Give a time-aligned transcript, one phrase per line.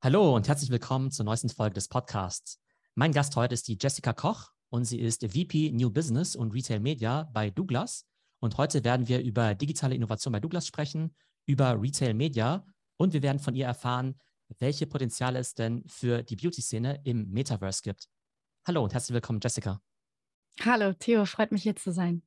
[0.00, 2.60] Hallo und herzlich willkommen zur neuesten Folge des Podcasts.
[2.94, 6.78] Mein Gast heute ist die Jessica Koch und sie ist VP New Business und Retail
[6.78, 8.06] Media bei Douglas.
[8.38, 11.16] Und heute werden wir über digitale Innovation bei Douglas sprechen,
[11.46, 12.64] über Retail Media
[12.96, 14.20] und wir werden von ihr erfahren,
[14.60, 18.08] welche Potenziale es denn für die Beauty-Szene im Metaverse gibt.
[18.68, 19.82] Hallo und herzlich willkommen, Jessica.
[20.60, 22.22] Hallo, Theo, freut mich hier zu sein.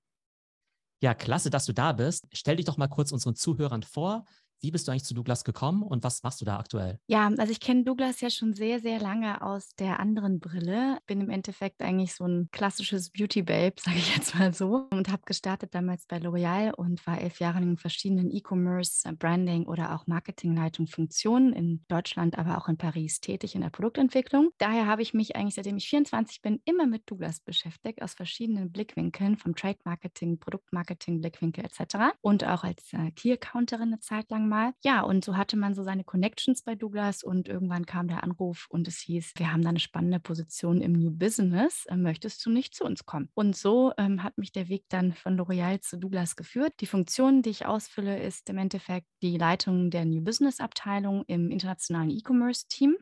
[1.01, 2.27] Ja, klasse, dass du da bist.
[2.33, 4.25] Stell dich doch mal kurz unseren Zuhörern vor.
[4.61, 6.99] Wie bist du eigentlich zu Douglas gekommen und was machst du da aktuell?
[7.07, 10.99] Ja, also ich kenne Douglas ja schon sehr, sehr lange aus der anderen Brille.
[11.07, 14.87] Bin im Endeffekt eigentlich so ein klassisches Beauty-Babe, sage ich jetzt mal so.
[14.91, 19.65] Und habe gestartet damals bei L'Oreal und war elf Jahre in verschiedenen E-Commerce, äh, Branding
[19.65, 24.51] oder auch Marketingleitung Funktionen in Deutschland, aber auch in Paris tätig in der Produktentwicklung.
[24.59, 28.71] Daher habe ich mich eigentlich, seitdem ich 24 bin, immer mit Douglas beschäftigt, aus verschiedenen
[28.71, 32.15] Blickwinkeln, vom Trade-Marketing, Produktmarketing, Blickwinkel etc.
[32.21, 34.73] Und auch als äh, Key-Accounterin eine Zeit lang mal.
[34.83, 38.67] Ja, und so hatte man so seine Connections bei Douglas und irgendwann kam der Anruf
[38.69, 41.85] und es hieß, wir haben da eine spannende Position im New Business.
[41.87, 43.29] Äh, möchtest du nicht zu uns kommen?
[43.33, 46.73] Und so ähm, hat mich der Weg dann von L'Oreal zu Douglas geführt.
[46.81, 51.49] Die Funktion, die ich ausfülle, ist im Endeffekt die Leitung der New Business Abteilung im
[51.49, 52.97] internationalen E-Commerce Team.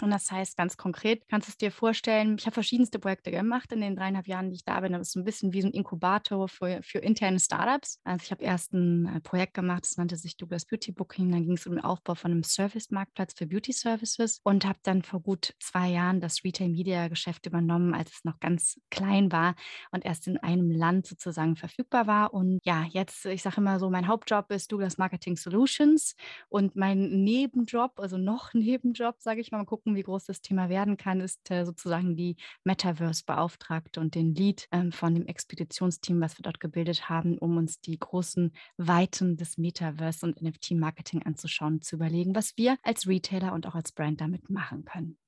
[0.00, 3.72] Und das heißt ganz konkret, kannst du es dir vorstellen, ich habe verschiedenste Projekte gemacht
[3.72, 4.92] in den dreieinhalb Jahren, die ich da bin.
[4.92, 8.00] Das ist so ein bisschen wie so ein Inkubator für, für interne Startups.
[8.04, 11.30] Also ich habe erst ein äh, Projekt gemacht, das nannte sich Douglas Beauty Booking.
[11.30, 15.02] Dann ging es um den Aufbau von einem Service-Marktplatz für Beauty Services und habe dann
[15.02, 19.54] vor gut zwei Jahren das Retail-Media-Geschäft übernommen, als es noch ganz klein war
[19.90, 22.34] und erst in einem Land sozusagen verfügbar war.
[22.34, 26.14] Und ja, jetzt, ich sage immer so, mein Hauptjob ist Douglas Marketing Solutions
[26.48, 30.40] und mein Nebenjob, also noch Nebenjob, sage ich mal, mal gucken, gucken, wie groß das
[30.40, 36.20] Thema werden kann, ist äh, sozusagen die Metaverse-Beauftragte und den Lead ähm, von dem Expeditionsteam,
[36.22, 41.82] was wir dort gebildet haben, um uns die großen Weiten des Metaverse und NFT-Marketing anzuschauen,
[41.82, 45.18] zu überlegen, was wir als Retailer und auch als Brand damit machen können.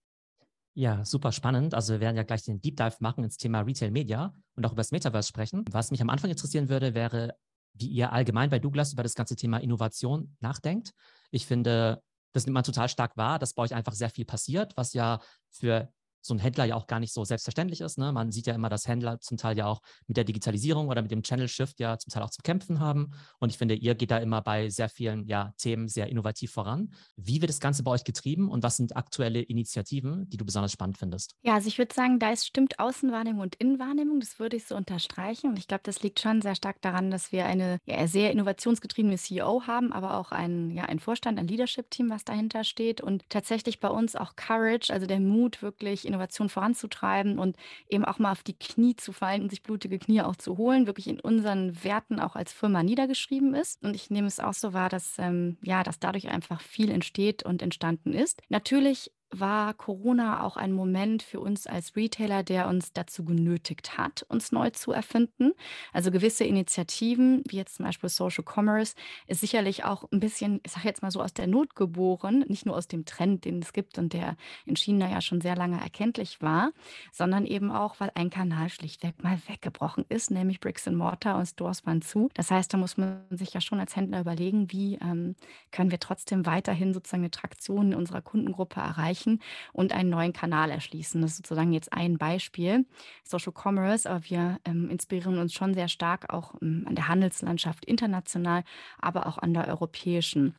[0.75, 1.75] Ja, super spannend.
[1.75, 4.73] Also wir werden ja gleich den Deep Dive machen ins Thema Retail Media und auch
[4.73, 5.65] über das Metaverse sprechen.
[5.71, 7.35] Was mich am Anfang interessieren würde, wäre,
[7.75, 10.93] wie ihr allgemein bei Douglas über das ganze Thema Innovation nachdenkt.
[11.31, 12.03] Ich finde,
[12.37, 15.21] das nimmt man total stark wahr, dass bei euch einfach sehr viel passiert, was ja
[15.51, 15.93] für
[16.27, 17.99] so ein Händler ja auch gar nicht so selbstverständlich ist.
[17.99, 18.13] Ne?
[18.13, 21.11] Man sieht ja immer, dass Händler zum Teil ja auch mit der Digitalisierung oder mit
[21.11, 23.13] dem Channel Shift ja zum Teil auch zu kämpfen haben.
[23.39, 26.93] Und ich finde, ihr geht da immer bei sehr vielen ja, Themen sehr innovativ voran.
[27.17, 30.73] Wie wird das Ganze bei euch getrieben und was sind aktuelle Initiativen, die du besonders
[30.73, 31.35] spannend findest?
[31.43, 34.21] Ja, also ich würde sagen, da ist stimmt Außenwahrnehmung und Innenwahrnehmung.
[34.21, 35.51] Das würde ich so unterstreichen.
[35.51, 39.17] Und ich glaube, das liegt schon sehr stark daran, dass wir eine ja, sehr innovationsgetriebene
[39.17, 43.01] CEO haben, aber auch ein, ja, ein Vorstand, ein Leadership-Team, was dahinter steht.
[43.01, 47.57] Und tatsächlich bei uns auch Courage, also der Mut, wirklich Innovation voranzutreiben und
[47.89, 50.87] eben auch mal auf die Knie zu fallen und sich blutige Knie auch zu holen,
[50.87, 53.83] wirklich in unseren Werten auch als Firma niedergeschrieben ist.
[53.85, 57.43] Und ich nehme es auch so wahr, dass, ähm, ja, dass dadurch einfach viel entsteht
[57.45, 58.43] und entstanden ist.
[58.49, 64.25] Natürlich war Corona auch ein Moment für uns als Retailer, der uns dazu genötigt hat,
[64.29, 65.53] uns neu zu erfinden.
[65.93, 68.95] Also gewisse Initiativen, wie jetzt zum Beispiel Social Commerce,
[69.27, 72.67] ist sicherlich auch ein bisschen, ich sage jetzt mal so, aus der Not geboren, nicht
[72.67, 75.81] nur aus dem Trend, den es gibt und der in China ja schon sehr lange
[75.81, 76.73] erkenntlich war,
[77.13, 81.47] sondern eben auch, weil ein Kanal schlichtweg mal weggebrochen ist, nämlich Bricks and Mortar und
[81.47, 82.29] Stores waren zu.
[82.35, 85.37] Das heißt, da muss man sich ja schon als Händler überlegen, wie ähm,
[85.73, 89.41] können wir trotzdem weiterhin sozusagen eine Traktion in unserer Kundengruppe erreichen erreichen
[89.73, 91.21] und einen neuen Kanal erschließen.
[91.21, 92.87] Das ist sozusagen jetzt ein Beispiel.
[93.25, 97.85] Social Commerce, aber wir ähm, inspirieren uns schon sehr stark auch ähm, an der Handelslandschaft
[97.85, 98.65] international,
[98.99, 100.55] aber auch an der europäischen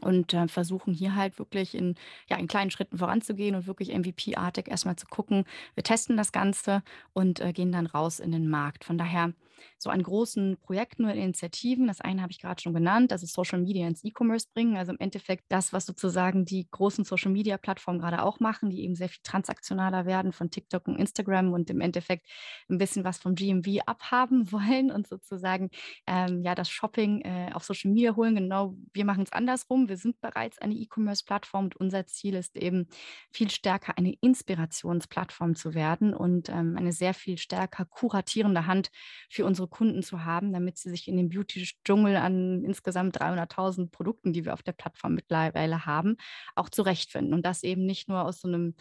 [0.00, 1.94] und äh, versuchen hier halt wirklich in,
[2.28, 5.44] ja, in kleinen Schritten voranzugehen und wirklich MVP-artig erstmal zu gucken,
[5.74, 6.82] wir testen das Ganze
[7.12, 8.84] und äh, gehen dann raus in den Markt.
[8.84, 9.32] Von daher
[9.78, 11.86] so an großen Projekten oder Initiativen.
[11.86, 14.76] Das eine habe ich gerade schon genannt, das ist Social Media ins E-Commerce bringen.
[14.76, 18.82] Also im Endeffekt das, was sozusagen die großen Social Media Plattformen gerade auch machen, die
[18.84, 22.26] eben sehr viel transaktionaler werden von TikTok und Instagram und im Endeffekt
[22.68, 25.70] ein bisschen was vom GMV abhaben wollen und sozusagen
[26.06, 28.34] ähm, ja das Shopping äh, auf Social Media holen.
[28.34, 29.88] Genau, wir machen es andersrum.
[29.88, 32.88] Wir sind bereits eine E-Commerce-Plattform und unser Ziel ist eben
[33.32, 38.90] viel stärker eine Inspirationsplattform zu werden und ähm, eine sehr viel stärker kuratierende Hand
[39.30, 44.32] für unsere Kunden zu haben, damit sie sich in dem Beauty-Dschungel an insgesamt 300.000 Produkten,
[44.32, 46.16] die wir auf der Plattform mittlerweile haben,
[46.56, 47.32] auch zurechtfinden.
[47.32, 48.74] Und das eben nicht nur aus so einem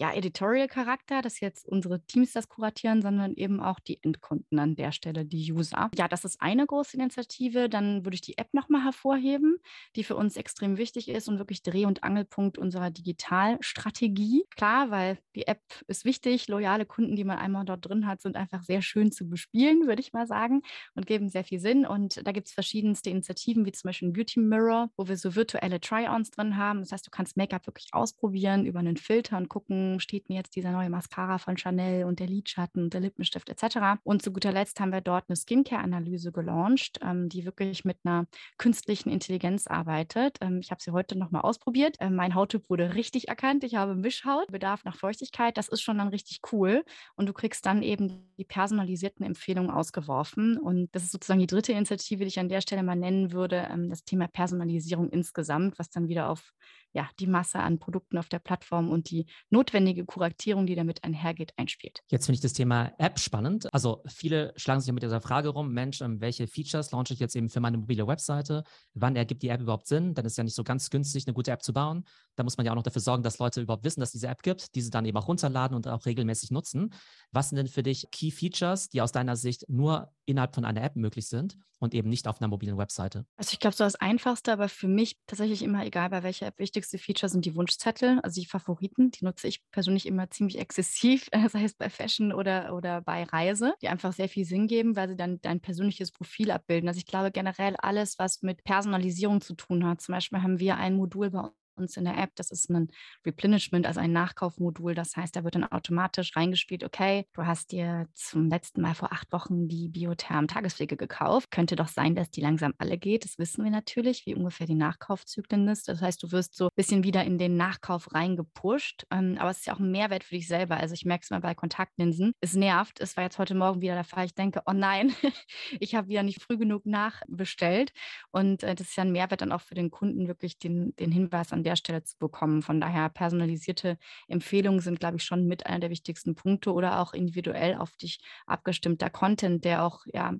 [0.00, 4.92] ja, Editorial-Charakter, dass jetzt unsere Teams das kuratieren, sondern eben auch die Endkunden an der
[4.92, 5.90] Stelle, die User.
[5.94, 7.68] Ja, das ist eine große Initiative.
[7.68, 9.58] Dann würde ich die App nochmal hervorheben,
[9.96, 14.44] die für uns extrem wichtig ist und wirklich Dreh- und Angelpunkt unserer Digitalstrategie.
[14.56, 16.48] Klar, weil die App ist wichtig.
[16.48, 20.00] Loyale Kunden, die man einmal dort drin hat, sind einfach sehr schön zu bespielen, würde
[20.00, 20.62] ich mal sagen,
[20.94, 21.84] und geben sehr viel Sinn.
[21.84, 25.34] Und da gibt es verschiedenste Initiativen, wie zum Beispiel ein Beauty Mirror, wo wir so
[25.34, 26.80] virtuelle Try-Ons drin haben.
[26.80, 30.54] Das heißt, du kannst Make-up wirklich ausprobieren über einen Filter und gucken, steht mir jetzt
[30.54, 33.98] dieser neue Mascara von Chanel und der Lidschatten und der Lippenstift etc.
[34.04, 38.26] Und zu guter Letzt haben wir dort eine Skincare-Analyse gelauncht, ähm, die wirklich mit einer
[38.58, 40.36] künstlichen Intelligenz arbeitet.
[40.40, 41.96] Ähm, ich habe sie heute nochmal ausprobiert.
[41.98, 43.64] Ähm, mein Hauttyp wurde richtig erkannt.
[43.64, 45.56] Ich habe Mischhaut, Bedarf nach Feuchtigkeit.
[45.56, 46.84] Das ist schon dann richtig cool.
[47.16, 50.58] Und du kriegst dann eben die personalisierten Empfehlungen ausgeworfen.
[50.58, 53.68] Und das ist sozusagen die dritte Initiative, die ich an der Stelle mal nennen würde,
[53.70, 56.52] ähm, das Thema Personalisierung insgesamt, was dann wieder auf
[56.92, 61.52] ja, die Masse an Produkten auf der Plattform und die notwendige Kuratierung, die damit einhergeht,
[61.56, 62.00] einspielt.
[62.08, 63.72] Jetzt finde ich das Thema App spannend.
[63.72, 67.20] Also viele schlagen sich ja mit dieser Frage rum, Mensch, ähm, welche Features launche ich
[67.20, 68.64] jetzt eben für meine mobile Webseite?
[68.94, 70.14] Wann ergibt die App überhaupt Sinn?
[70.14, 72.04] Dann ist ja nicht so ganz günstig, eine gute App zu bauen.
[72.36, 74.28] Da muss man ja auch noch dafür sorgen, dass Leute überhaupt wissen, dass es diese
[74.28, 76.92] App gibt, diese dann eben auch runterladen und auch regelmäßig nutzen.
[77.32, 80.82] Was sind denn für dich Key Features, die aus deiner Sicht nur innerhalb von einer
[80.82, 83.26] App möglich sind und eben nicht auf einer mobilen Webseite?
[83.36, 86.58] Also ich glaube, so das Einfachste, aber für mich tatsächlich immer, egal bei welcher App,
[86.58, 89.10] wichtigste Feature sind die Wunschzettel, also die Favoriten.
[89.10, 93.74] Die nutze ich persönlich immer ziemlich exzessiv, sei es bei Fashion oder, oder bei Reise,
[93.82, 96.88] die einfach sehr viel Sinn geben, weil sie dann dein persönliches Profil abbilden.
[96.88, 100.00] Also ich glaube generell alles, was mit Personalisierung zu tun hat.
[100.00, 101.50] Zum Beispiel haben wir ein Modul bei
[101.80, 102.30] uns in der App.
[102.36, 102.88] Das ist ein
[103.24, 104.94] Replenishment, also ein Nachkaufmodul.
[104.94, 109.12] Das heißt, da wird dann automatisch reingespielt, okay, du hast dir zum letzten Mal vor
[109.12, 111.50] acht Wochen die Biotherm Tagespflege gekauft.
[111.50, 113.24] Könnte doch sein, dass die langsam alle geht.
[113.24, 115.88] Das wissen wir natürlich, wie ungefähr die Nachkaufzyklen ist.
[115.88, 119.06] Das heißt, du wirst so ein bisschen wieder in den Nachkauf reingepusht.
[119.10, 120.76] Ähm, aber es ist ja auch ein Mehrwert für dich selber.
[120.76, 122.32] Also ich merke es mal bei Kontaktlinsen.
[122.40, 123.00] Es nervt.
[123.00, 124.26] Es war jetzt heute Morgen wieder der Fall.
[124.26, 125.12] Ich denke, oh nein,
[125.80, 127.92] ich habe wieder nicht früh genug nachbestellt.
[128.30, 131.12] Und äh, das ist ja ein Mehrwert dann auch für den Kunden, wirklich den, den
[131.12, 132.62] Hinweis an der der Stelle zu bekommen.
[132.62, 133.96] Von daher personalisierte
[134.28, 138.20] Empfehlungen sind, glaube ich, schon mit einer der wichtigsten Punkte oder auch individuell auf dich
[138.46, 140.34] abgestimmter Content, der auch ja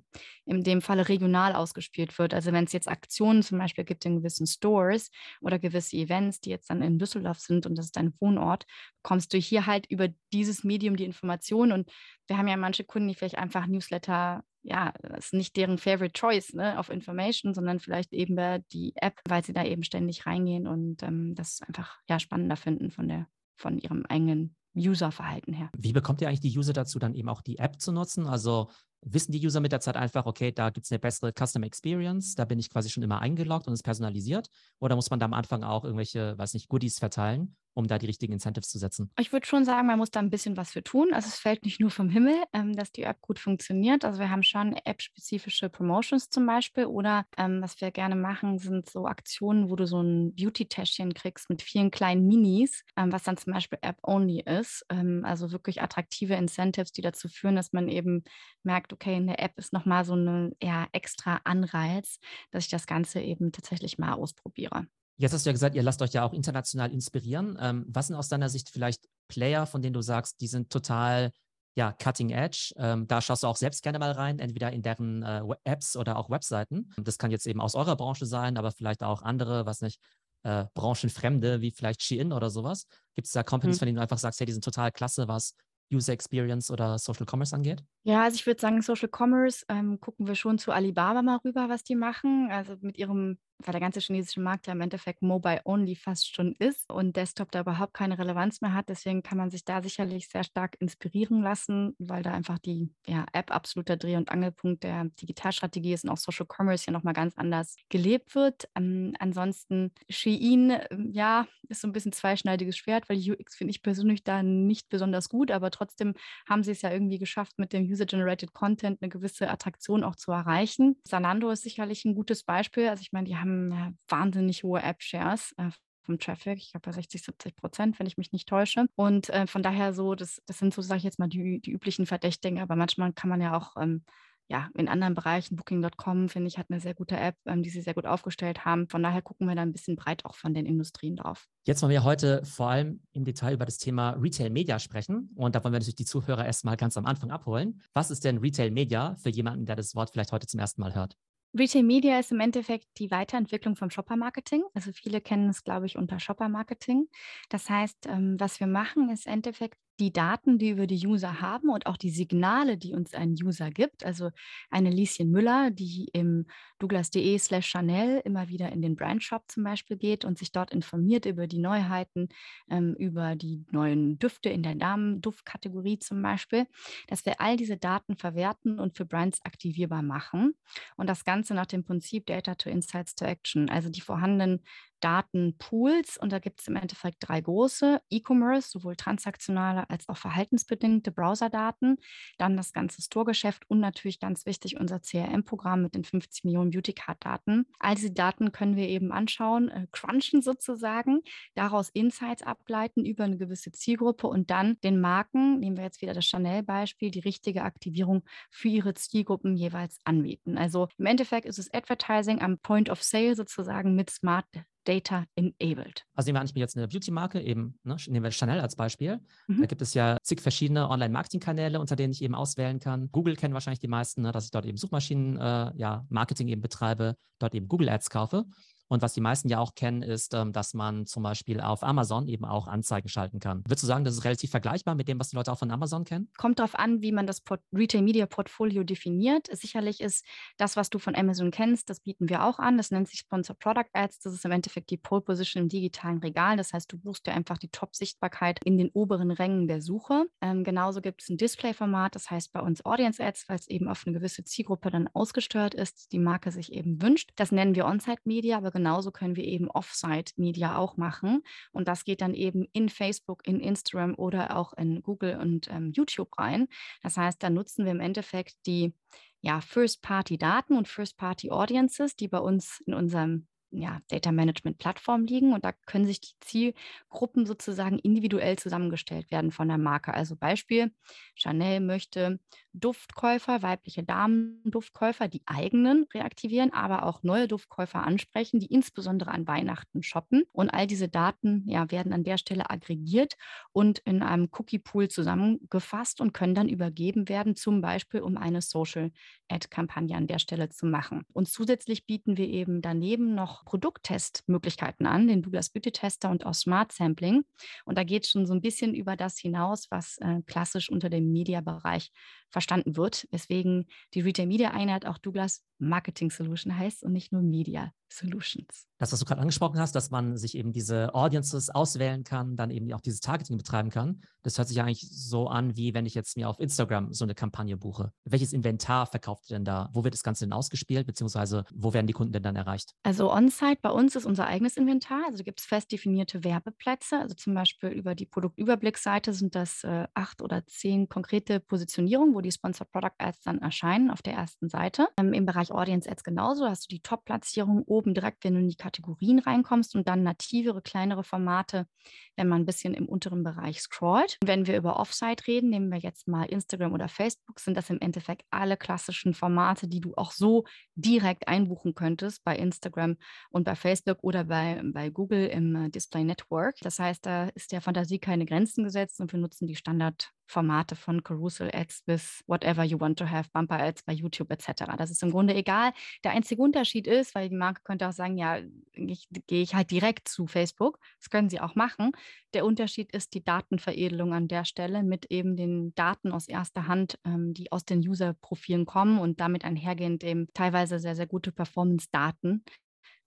[0.45, 2.33] in dem Falle regional ausgespielt wird.
[2.33, 6.49] Also wenn es jetzt Aktionen zum Beispiel gibt in gewissen Stores oder gewisse Events, die
[6.49, 8.65] jetzt dann in Düsseldorf sind und das ist dein Wohnort,
[9.01, 11.91] bekommst du hier halt über dieses Medium die Informationen und
[12.27, 16.13] wir haben ja manche Kunden, die vielleicht einfach Newsletter ja, das ist nicht deren Favorite
[16.13, 18.37] Choice ne, of Information, sondern vielleicht eben
[18.71, 22.91] die App, weil sie da eben ständig reingehen und ähm, das einfach ja spannender finden
[22.91, 23.27] von der
[23.57, 25.69] von ihrem eigenen Userverhalten her.
[25.77, 28.27] Wie bekommt ihr eigentlich die User dazu, dann eben auch die App zu nutzen?
[28.27, 28.69] Also
[29.01, 32.35] wissen die User mit der Zeit einfach, okay, da gibt es eine bessere Customer Experience,
[32.35, 34.49] da bin ich quasi schon immer eingeloggt und ist personalisiert?
[34.79, 37.55] Oder muss man da am Anfang auch irgendwelche, weiß nicht, Goodies verteilen?
[37.73, 39.11] um da die richtigen Incentives zu setzen?
[39.19, 41.13] Ich würde schon sagen, man muss da ein bisschen was für tun.
[41.13, 44.03] Also es fällt nicht nur vom Himmel, ähm, dass die App gut funktioniert.
[44.03, 48.89] Also wir haben schon App-spezifische Promotions zum Beispiel oder ähm, was wir gerne machen, sind
[48.89, 53.37] so Aktionen, wo du so ein Beauty-Täschchen kriegst mit vielen kleinen Minis, ähm, was dann
[53.37, 54.85] zum Beispiel App-only ist.
[54.89, 58.23] Ähm, also wirklich attraktive Incentives, die dazu führen, dass man eben
[58.63, 62.19] merkt, okay, in der App ist nochmal so ein ja, extra Anreiz,
[62.51, 64.87] dass ich das Ganze eben tatsächlich mal ausprobiere.
[65.17, 67.57] Jetzt hast du ja gesagt, ihr lasst euch ja auch international inspirieren.
[67.61, 71.31] Ähm, was sind aus deiner Sicht vielleicht Player, von denen du sagst, die sind total
[71.75, 72.73] ja, cutting edge.
[72.77, 76.17] Ähm, da schaust du auch selbst gerne mal rein, entweder in deren äh, Apps oder
[76.17, 76.91] auch Webseiten.
[76.97, 80.01] Das kann jetzt eben aus eurer Branche sein, aber vielleicht auch andere, was nicht,
[80.43, 82.87] äh, Branchenfremde, wie vielleicht Shein oder sowas.
[83.15, 83.79] Gibt es da Companies, mhm.
[83.79, 85.53] von denen du einfach sagst, hey, die sind total klasse, was
[85.91, 87.83] User Experience oder Social Commerce angeht?
[88.03, 91.69] Ja, also ich würde sagen, Social Commerce ähm, gucken wir schon zu Alibaba mal rüber,
[91.69, 92.49] was die machen.
[92.51, 96.89] Also mit ihrem weil der ganze chinesische Markt ja im Endeffekt mobile-only fast schon ist
[96.89, 98.89] und Desktop da überhaupt keine Relevanz mehr hat.
[98.89, 103.25] Deswegen kann man sich da sicherlich sehr stark inspirieren lassen, weil da einfach die ja,
[103.33, 107.37] App absoluter Dreh- und Angelpunkt der Digitalstrategie ist und auch Social Commerce ja nochmal ganz
[107.37, 108.69] anders gelebt wird.
[108.75, 113.71] Ähm, ansonsten Shein, ähm, ja, ist so ein bisschen zweischneidiges Schwert, weil die UX finde
[113.71, 116.13] ich persönlich da nicht besonders gut, aber trotzdem
[116.47, 120.31] haben sie es ja irgendwie geschafft, mit dem User-Generated Content eine gewisse Attraktion auch zu
[120.31, 120.97] erreichen.
[121.05, 122.89] Zalando ist sicherlich ein gutes Beispiel.
[122.89, 125.53] Also ich meine, die haben ja, wahnsinnig hohe App-Shares.
[125.57, 125.69] Äh,
[126.03, 128.87] vom Traffic, ich glaube bei 60, 70 Prozent, wenn ich mich nicht täusche.
[128.95, 131.71] Und äh, von daher so, das, das sind so, sage ich jetzt mal, die, die
[131.71, 134.03] üblichen Verdächtigen, aber manchmal kann man ja auch ähm,
[134.51, 137.81] ja, in anderen Bereichen, Booking.com, finde ich, hat eine sehr gute App, ähm, die sie
[137.81, 138.89] sehr gut aufgestellt haben.
[138.89, 141.47] Von daher gucken wir da ein bisschen breit auch von den Industrien drauf.
[141.65, 145.29] Jetzt wollen wir heute vor allem im Detail über das Thema Retail Media sprechen.
[145.35, 147.81] Und da wollen wir natürlich die Zuhörer erstmal ganz am Anfang abholen.
[147.93, 150.95] Was ist denn Retail Media für jemanden, der das Wort vielleicht heute zum ersten Mal
[150.95, 151.15] hört?
[151.57, 154.63] Retail Media ist im Endeffekt die Weiterentwicklung vom Shopper-Marketing.
[154.73, 157.07] Also viele kennen es, glaube ich, unter Shopper-Marketing.
[157.49, 161.41] Das heißt, ähm, was wir machen, ist im Endeffekt die Daten, die wir die User
[161.41, 164.03] haben und auch die Signale, die uns ein User gibt.
[164.03, 164.31] Also
[164.71, 166.47] eine Lieschen Müller, die im
[166.79, 171.27] douglas.de slash Chanel immer wieder in den Brandshop zum Beispiel geht und sich dort informiert
[171.27, 172.29] über die Neuheiten,
[172.67, 176.65] ähm, über die neuen Düfte in der Damenduftkategorie zum Beispiel,
[177.07, 180.55] dass wir all diese Daten verwerten und für Brands aktivierbar machen.
[180.97, 183.69] Und das Ganze nach dem Prinzip Data to Insights to Action.
[183.69, 184.63] Also die vorhandenen
[185.01, 188.01] Datenpools und da gibt es im Endeffekt drei große.
[188.09, 191.97] E-Commerce, sowohl transaktionale als auch verhaltensbedingte Browserdaten,
[192.37, 197.65] dann das ganze Store-Geschäft und natürlich ganz wichtig unser CRM-Programm mit den 50 Millionen Beauty-Card-Daten.
[197.79, 201.21] All diese Daten können wir eben anschauen, äh, crunchen sozusagen,
[201.55, 206.13] daraus Insights ableiten über eine gewisse Zielgruppe und dann den Marken, nehmen wir jetzt wieder
[206.13, 210.57] das Chanel-Beispiel, die richtige Aktivierung für ihre Zielgruppen jeweils anbieten.
[210.57, 214.45] Also im Endeffekt ist es Advertising am Point of Sale sozusagen mit Smart
[214.83, 216.05] Data enabled.
[216.15, 219.19] Also nehmen wir eigentlich jetzt eine Beauty-Marke, eben, ne, nehmen wir Chanel als Beispiel.
[219.47, 219.61] Mhm.
[219.61, 223.09] Da gibt es ja zig verschiedene Online-Marketing-Kanäle, unter denen ich eben auswählen kann.
[223.11, 227.15] Google kennen wahrscheinlich die meisten, ne, dass ich dort eben Suchmaschinen-Marketing äh, ja, eben betreibe,
[227.39, 228.45] dort eben Google Ads kaufe.
[228.91, 232.27] Und was die meisten ja auch kennen, ist, ähm, dass man zum Beispiel auf Amazon
[232.27, 233.63] eben auch Anzeigen schalten kann.
[233.65, 236.03] Würdest du sagen, das ist relativ vergleichbar mit dem, was die Leute auch von Amazon
[236.03, 236.27] kennen?
[236.37, 239.47] Kommt darauf an, wie man das Retail Media Portfolio definiert.
[239.49, 240.25] Sicherlich ist
[240.57, 242.75] das, was du von Amazon kennst, das bieten wir auch an.
[242.75, 244.19] Das nennt sich Sponsor Product Ads.
[244.19, 246.57] Das ist im Endeffekt die Pole Position im digitalen Regal.
[246.57, 250.25] Das heißt, du buchst dir einfach die Top-Sichtbarkeit in den oberen Rängen der Suche.
[250.41, 253.87] Ähm, genauso gibt es ein Display-Format, das heißt bei uns Audience Ads, weil es eben
[253.87, 257.31] auf eine gewisse Zielgruppe dann ausgesteuert ist, die Marke sich eben wünscht.
[257.37, 261.43] Das nennen wir On-Site Media, aber genauso können wir eben Offsite-Media auch machen.
[261.71, 265.91] Und das geht dann eben in Facebook, in Instagram oder auch in Google und ähm,
[265.93, 266.67] YouTube rein.
[267.03, 268.95] Das heißt, da nutzen wir im Endeffekt die
[269.41, 275.63] ja, First-Party-Daten und First-Party-Audiences, die bei uns in unserem ja, Data Management Plattform liegen und
[275.65, 280.13] da können sich die Zielgruppen sozusagen individuell zusammengestellt werden von der Marke.
[280.13, 280.91] Also Beispiel,
[281.35, 282.39] Chanel möchte
[282.73, 290.03] Duftkäufer, weibliche Damen-Duftkäufer, die eigenen reaktivieren, aber auch neue Duftkäufer ansprechen, die insbesondere an Weihnachten
[290.03, 290.43] shoppen.
[290.53, 293.35] Und all diese Daten ja, werden an der Stelle aggregiert
[293.73, 300.15] und in einem Cookie-Pool zusammengefasst und können dann übergeben werden, zum Beispiel um eine Social-Ad-Kampagne
[300.15, 301.23] an der Stelle zu machen.
[301.33, 306.53] Und zusätzlich bieten wir eben daneben noch Produkttestmöglichkeiten an, den Douglas Beauty Tester und auch
[306.53, 307.43] Smart Sampling.
[307.85, 311.09] Und da geht es schon so ein bisschen über das hinaus, was äh, klassisch unter
[311.09, 312.11] dem Media-Bereich
[312.49, 317.41] verstanden wird, weswegen die Retail Media Einheit auch Douglas Marketing Solution heißt und nicht nur
[317.41, 318.87] Media Solutions.
[318.97, 322.69] Das, was du gerade angesprochen hast, dass man sich eben diese Audiences auswählen kann, dann
[322.69, 326.05] eben auch dieses Targeting betreiben kann, das hört sich ja eigentlich so an, wie wenn
[326.05, 328.11] ich jetzt mir auf Instagram so eine Kampagne buche.
[328.25, 329.89] Welches Inventar verkauft ihr denn da?
[329.93, 332.93] Wo wird das Ganze denn ausgespielt, beziehungsweise wo werden die Kunden denn dann erreicht?
[333.03, 335.25] Also On-Site bei uns ist unser eigenes Inventar.
[335.27, 337.19] Also gibt es fest definierte Werbeplätze.
[337.19, 342.41] Also zum Beispiel über die Produktüberblicksseite sind das äh, acht oder zehn konkrete Positionierungen, wo
[342.41, 345.07] die Sponsored Product Ads dann erscheinen auf der ersten Seite.
[345.17, 348.69] Ähm, Im Bereich Audience Ads genauso hast du die Top-Platzierung oben direkt, wenn du in
[348.69, 351.87] die Kategorien reinkommst und dann nativere, kleinere Formate,
[352.35, 354.37] wenn man ein bisschen im unteren Bereich scrollt.
[354.43, 357.99] Wenn wir über Offsite reden, nehmen wir jetzt mal Instagram oder Facebook, sind das im
[357.99, 360.65] Endeffekt alle klassischen Formate, die du auch so
[360.95, 363.17] direkt einbuchen könntest bei Instagram
[363.49, 366.75] und bei Facebook oder bei, bei Google im äh, Display Network.
[366.81, 370.95] Das heißt, da ist der Fantasie keine Grenzen gesetzt und wir nutzen die Standard Formate
[370.95, 374.83] von Carousel Ads bis whatever you want to have, Bumper Ads bei YouTube etc.
[374.97, 375.93] Das ist im Grunde egal.
[376.23, 378.59] Der einzige Unterschied ist, weil die Marke könnte auch sagen, ja,
[378.93, 380.99] ich, gehe ich halt direkt zu Facebook.
[381.19, 382.11] Das können sie auch machen.
[382.53, 387.17] Der Unterschied ist die Datenveredelung an der Stelle mit eben den Daten aus erster Hand,
[387.25, 392.63] ähm, die aus den User-Profilen kommen und damit einhergehend eben teilweise sehr, sehr gute Performance-Daten,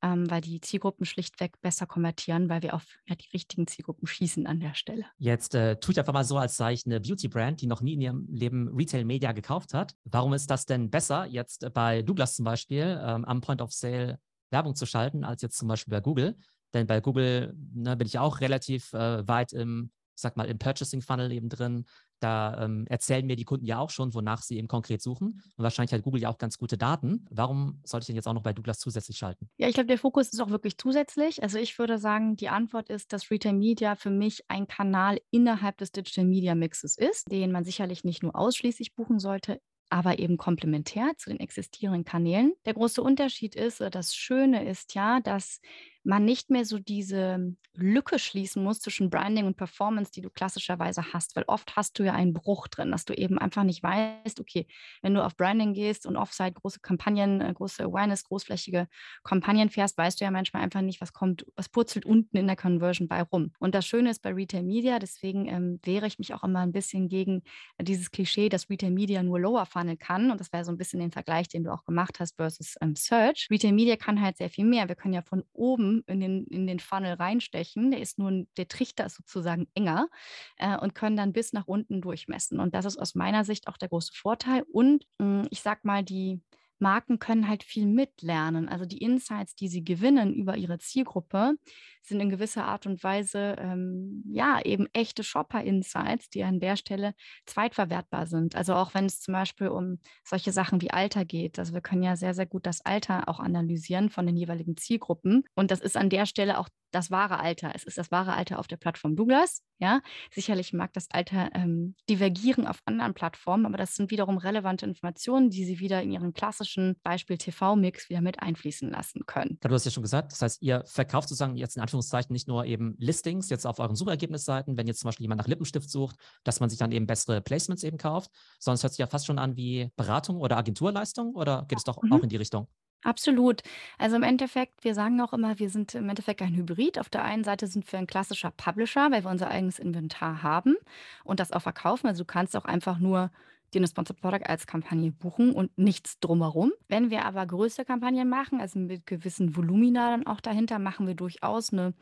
[0.04, 4.46] ähm, weil die Zielgruppen schlichtweg besser konvertieren, weil wir auf ja, die richtigen Zielgruppen schießen
[4.46, 5.06] an der Stelle.
[5.16, 7.94] Jetzt äh, tue ich einfach mal so, als sei ich eine Beauty-Brand, die noch nie
[7.94, 9.94] in ihrem Leben Retail-Media gekauft hat.
[10.04, 14.18] Warum ist das denn besser, jetzt bei Douglas zum Beispiel ähm, am Point of Sale
[14.50, 16.36] Werbung zu schalten, als jetzt zum Beispiel bei Google?
[16.74, 21.02] Denn bei Google ne, bin ich auch relativ äh, weit im, sag mal, im Purchasing
[21.02, 21.84] Funnel eben drin.
[22.20, 25.42] Da ähm, erzählen mir die Kunden ja auch schon, wonach sie eben konkret suchen.
[25.56, 27.26] Und wahrscheinlich hat Google ja auch ganz gute Daten.
[27.30, 29.50] Warum sollte ich denn jetzt auch noch bei Douglas zusätzlich schalten?
[29.58, 31.42] Ja, ich glaube, der Fokus ist auch wirklich zusätzlich.
[31.42, 35.76] Also ich würde sagen, die Antwort ist, dass Retail Media für mich ein Kanal innerhalb
[35.78, 40.38] des Digital Media Mixes ist, den man sicherlich nicht nur ausschließlich buchen sollte, aber eben
[40.38, 42.54] komplementär zu den existierenden Kanälen.
[42.64, 45.60] Der große Unterschied ist, oder das Schöne ist ja, dass
[46.04, 51.12] man nicht mehr so diese Lücke schließen muss zwischen Branding und Performance, die du klassischerweise
[51.12, 51.34] hast.
[51.34, 54.66] Weil oft hast du ja einen Bruch drin, dass du eben einfach nicht weißt, okay,
[55.02, 58.86] wenn du auf Branding gehst und Offsite große Kampagnen, äh, große Awareness, großflächige
[59.24, 62.56] Kampagnen fährst, weißt du ja manchmal einfach nicht, was kommt, was purzelt unten in der
[62.56, 63.52] Conversion bei rum.
[63.58, 66.72] Und das Schöne ist bei Retail Media, deswegen ähm, wehre ich mich auch immer ein
[66.72, 67.42] bisschen gegen
[67.80, 70.30] dieses Klischee, dass Retail Media nur Lower Funnel kann.
[70.30, 72.94] Und das wäre so ein bisschen den Vergleich, den du auch gemacht hast versus ähm,
[72.94, 73.48] Search.
[73.50, 74.88] Retail Media kann halt sehr viel mehr.
[74.88, 77.90] Wir können ja von oben in den, in den Funnel reinstechen.
[77.90, 80.08] Der ist nun, der Trichter ist sozusagen enger
[80.56, 82.58] äh, und können dann bis nach unten durchmessen.
[82.58, 84.64] Und das ist aus meiner Sicht auch der große Vorteil.
[84.72, 86.40] Und mh, hm, ich sag mal, die
[86.78, 88.68] Marken können halt viel mitlernen.
[88.68, 91.54] Also die Insights, die sie gewinnen über ihre Zielgruppe,
[92.02, 97.14] sind in gewisser Art und Weise ähm, ja eben echte Shopper-Insights, die an der Stelle
[97.46, 98.56] zweitverwertbar sind.
[98.56, 101.58] Also auch wenn es zum Beispiel um solche Sachen wie Alter geht.
[101.58, 105.44] Also wir können ja sehr, sehr gut das Alter auch analysieren von den jeweiligen Zielgruppen.
[105.54, 107.72] Und das ist an der Stelle auch das wahre Alter.
[107.74, 109.62] Es ist das wahre Alter auf der Plattform Douglas.
[109.78, 110.00] Ja,
[110.32, 115.50] sicherlich mag das Alter ähm, divergieren auf anderen Plattformen, aber das sind wiederum relevante Informationen,
[115.50, 119.58] die Sie wieder in Ihren klassischen Beispiel TV-Mix wieder mit einfließen lassen können.
[119.60, 122.64] Du hast ja schon gesagt, das heißt, ihr verkauft sozusagen jetzt in Anführungszeichen nicht nur
[122.64, 126.60] eben Listings jetzt auf euren Suchergebnisseiten, wenn jetzt zum Beispiel jemand nach Lippenstift sucht, dass
[126.60, 129.40] man sich dann eben bessere Placements eben kauft, sondern es hört sich ja fast schon
[129.40, 132.12] an wie Beratung oder Agenturleistung oder geht es doch mhm.
[132.12, 132.68] auch in die Richtung?
[133.04, 133.62] Absolut.
[133.98, 136.98] Also im Endeffekt, wir sagen auch immer, wir sind im Endeffekt ein Hybrid.
[136.98, 140.76] Auf der einen Seite sind wir ein klassischer Publisher, weil wir unser eigenes Inventar haben
[141.22, 142.06] und das auch verkaufen.
[142.08, 143.30] Also du kannst auch einfach nur
[143.76, 146.72] eine Sponsored Product als Kampagne buchen und nichts drumherum.
[146.88, 151.14] Wenn wir aber größere Kampagnen machen, also mit gewissen Volumina dann auch dahinter, machen wir
[151.14, 151.92] durchaus eine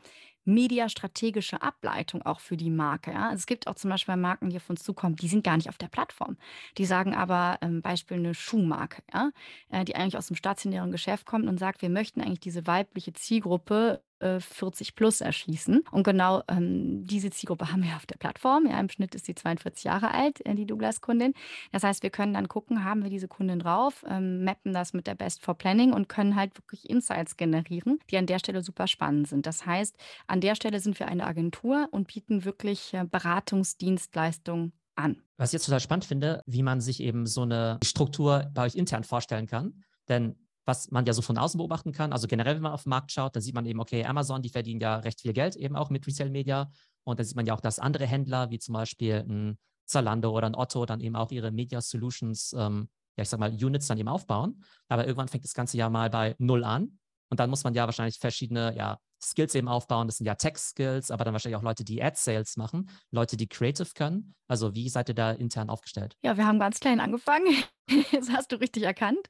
[0.45, 3.11] mediastrategische Ableitung auch für die Marke.
[3.11, 3.25] Ja?
[3.29, 5.69] Also es gibt auch zum Beispiel Marken, die auf uns zukommen, die sind gar nicht
[5.69, 6.37] auf der Plattform.
[6.77, 9.31] Die sagen aber, ähm, Beispiel eine Schuhmarke, ja?
[9.69, 13.13] Äh, die eigentlich aus dem stationären Geschäft kommt und sagt, wir möchten eigentlich diese weibliche
[13.13, 14.01] Zielgruppe
[14.39, 15.83] 40 äh, plus erschließen.
[15.91, 18.65] Und genau ähm, diese Zielgruppe haben wir auf der Plattform.
[18.65, 21.33] Ja, Im Schnitt ist sie 42 Jahre alt, äh, die Douglas-Kundin.
[21.71, 25.07] Das heißt, wir können dann gucken, haben wir diese Kundin drauf, ähm, mappen das mit
[25.07, 28.87] der Best for Planning und können halt wirklich Insights generieren, die an der Stelle super
[28.87, 29.45] spannend sind.
[29.45, 29.95] Das heißt,
[30.27, 35.21] an der Stelle sind wir eine Agentur und bieten wirklich äh, Beratungsdienstleistungen an.
[35.37, 38.75] Was ich jetzt total spannend finde, wie man sich eben so eine Struktur bei euch
[38.75, 39.83] intern vorstellen kann.
[40.07, 42.13] Denn was man ja so von außen beobachten kann.
[42.13, 44.49] Also generell, wenn man auf den Markt schaut, dann sieht man eben, okay, Amazon, die
[44.49, 46.71] verdienen ja recht viel Geld eben auch mit Resale Media.
[47.03, 50.47] Und dann sieht man ja auch, dass andere Händler, wie zum Beispiel ein Zalando oder
[50.47, 53.97] ein Otto, dann eben auch ihre Media Solutions, ähm, ja, ich sag mal, Units dann
[53.97, 54.63] eben aufbauen.
[54.87, 56.99] Aber irgendwann fängt das Ganze ja mal bei Null an.
[57.29, 60.07] Und dann muss man ja wahrscheinlich verschiedene ja, Skills eben aufbauen.
[60.07, 63.89] Das sind ja Tech-Skills, aber dann wahrscheinlich auch Leute, die Ad-Sales machen, Leute, die Creative
[63.95, 64.35] können.
[64.47, 66.15] Also wie seid ihr da intern aufgestellt?
[66.21, 67.47] Ja, wir haben ganz klein angefangen.
[68.13, 69.27] Das hast du richtig erkannt.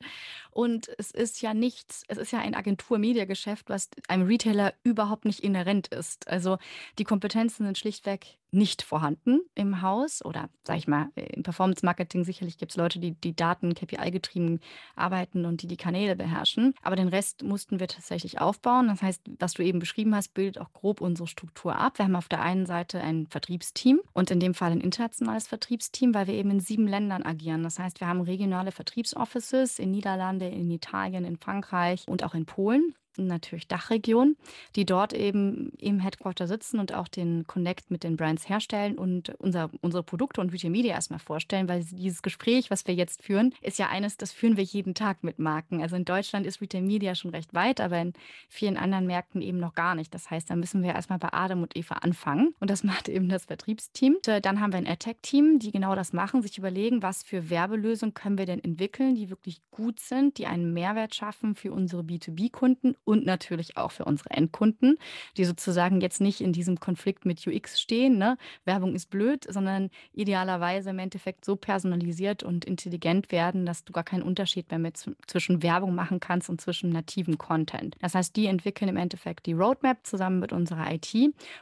[0.51, 5.39] Und es ist ja nichts, es ist ja ein Agentur-Media-Geschäft, was einem Retailer überhaupt nicht
[5.39, 6.27] inhärent ist.
[6.27, 6.60] Also
[6.99, 12.60] die Kompetenzen sind schlichtweg nicht vorhanden im Haus oder sag ich mal, im Performance-Marketing sicherlich
[12.60, 14.60] gibt es Leute, die die Daten KPI-getrieben
[14.95, 16.75] arbeiten und die die Kanäle beherrschen.
[16.84, 18.89] Aber den Rest mussten wir tatsächlich aufbauen.
[18.89, 21.98] Das heißt, was du eben beschrieben hast, bildet auch grob unsere Struktur ab.
[21.98, 26.13] Wir haben auf der einen Seite ein Vertriebsteam und in dem Fall ein internationales Vertriebsteam,
[26.13, 27.63] weil wir eben in sieben Ländern agieren.
[27.63, 32.46] Das heißt, wir haben regionale Vertriebsoffices in Niederlande, in Italien, in Frankreich und auch in
[32.46, 34.36] Polen natürlich Dachregion,
[34.76, 39.30] die dort eben im Headquarter sitzen und auch den Connect mit den Brands herstellen und
[39.39, 43.54] unser, unsere Produkte und Retail Media erstmal vorstellen, weil dieses Gespräch, was wir jetzt führen,
[43.62, 45.82] ist ja eines, das führen wir jeden Tag mit Marken.
[45.82, 48.13] Also in Deutschland ist Retail Media schon recht weit, aber in
[48.49, 50.13] vielen anderen Märkten eben noch gar nicht.
[50.13, 53.30] Das heißt, da müssen wir erstmal bei Adam und Eva anfangen und das macht eben
[53.30, 54.17] das Vertriebsteam.
[54.26, 58.13] Äh, dann haben wir ein AdTech-Team, die genau das machen, sich überlegen, was für Werbelösungen
[58.13, 62.95] können wir denn entwickeln, die wirklich gut sind, die einen Mehrwert schaffen für unsere B2B-Kunden
[63.05, 64.97] und natürlich auch für unsere Endkunden,
[65.37, 68.17] die sozusagen jetzt nicht in diesem Konflikt mit UX stehen.
[68.17, 68.37] Ne?
[68.65, 74.03] Werbung ist blöd, sondern idealerweise im Endeffekt so personalisiert und intelligent werden, dass du gar
[74.03, 77.95] keinen Unterschied mehr mit zwischen Werbung machen kannst und zwischen nativen Content.
[77.99, 81.13] Das heißt, die entwickeln im Endeffekt die Roadmap zusammen mit unserer IT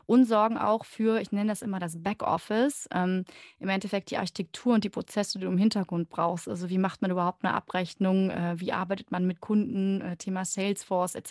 [0.05, 3.25] und sorgen auch für, ich nenne das immer das Backoffice, ähm,
[3.59, 6.47] im Endeffekt die Architektur und die Prozesse, die du im Hintergrund brauchst.
[6.47, 10.45] Also wie macht man überhaupt eine Abrechnung, äh, wie arbeitet man mit Kunden, äh, Thema
[10.45, 11.30] Salesforce etc.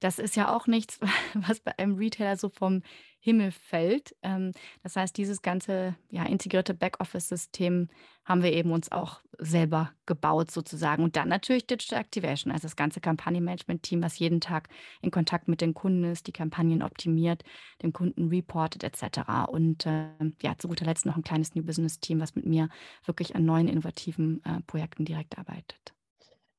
[0.00, 1.00] Das ist ja auch nichts,
[1.34, 2.82] was bei einem Retailer so vom
[3.26, 4.14] Himmel fällt.
[4.22, 4.52] Ähm,
[4.84, 7.88] das heißt, dieses ganze ja, integrierte Backoffice-System
[8.24, 11.02] haben wir eben uns auch selber gebaut sozusagen.
[11.02, 14.68] Und dann natürlich Digital Activation, also das ganze Kampagnenmanagement-Team, was jeden Tag
[15.02, 17.42] in Kontakt mit den Kunden ist, die Kampagnen optimiert,
[17.82, 19.48] dem Kunden reportet etc.
[19.48, 20.08] Und äh,
[20.40, 22.68] ja, zu guter Letzt noch ein kleines New Business-Team, was mit mir
[23.04, 25.95] wirklich an neuen innovativen äh, Projekten direkt arbeitet.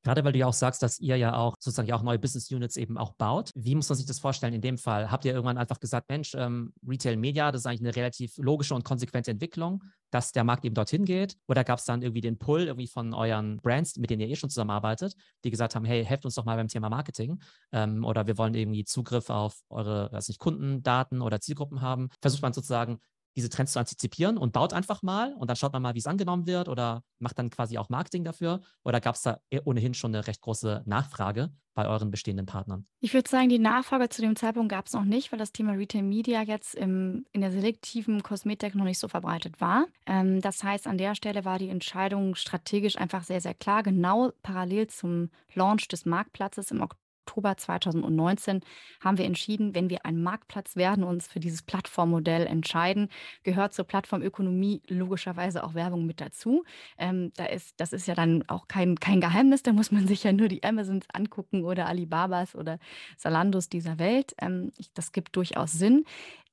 [0.04, 2.50] Gerade weil du ja auch sagst, dass ihr ja auch sozusagen ja auch neue Business
[2.50, 3.50] Units eben auch baut.
[3.54, 5.10] Wie muss man sich das vorstellen in dem Fall?
[5.10, 8.74] Habt ihr irgendwann einfach gesagt, Mensch, ähm, Retail Media, das ist eigentlich eine relativ logische
[8.74, 11.36] und konsequente Entwicklung, dass der Markt eben dorthin geht?
[11.48, 14.36] Oder gab es dann irgendwie den Pull irgendwie von euren Brands, mit denen ihr eh
[14.36, 17.40] schon zusammenarbeitet, die gesagt haben, hey, helft uns doch mal beim Thema Marketing
[17.72, 22.08] ähm, oder wir wollen irgendwie Zugriff auf eure, weiß nicht, Kundendaten oder Zielgruppen haben?
[22.20, 23.00] Versucht man sozusagen
[23.38, 26.08] diese Trends zu antizipieren und baut einfach mal und dann schaut man mal, wie es
[26.08, 28.60] angenommen wird oder macht dann quasi auch Marketing dafür?
[28.84, 32.84] Oder gab es da ohnehin schon eine recht große Nachfrage bei euren bestehenden Partnern?
[32.98, 35.74] Ich würde sagen, die Nachfrage zu dem Zeitpunkt gab es noch nicht, weil das Thema
[35.74, 39.86] Retail Media jetzt im, in der selektiven Kosmetik noch nicht so verbreitet war.
[40.06, 44.32] Ähm, das heißt, an der Stelle war die Entscheidung strategisch einfach sehr, sehr klar, genau
[44.42, 48.62] parallel zum Launch des Marktplatzes im Oktober Oktober 2019
[49.00, 53.08] haben wir entschieden, wenn wir ein Marktplatz werden, uns für dieses Plattformmodell entscheiden,
[53.42, 56.64] gehört zur Plattformökonomie logischerweise auch Werbung mit dazu.
[56.96, 60.24] Ähm, da ist, das ist ja dann auch kein, kein Geheimnis, da muss man sich
[60.24, 62.78] ja nur die Amazons angucken oder Alibabas oder
[63.18, 64.34] Salandos dieser Welt.
[64.40, 66.04] Ähm, ich, das gibt durchaus Sinn.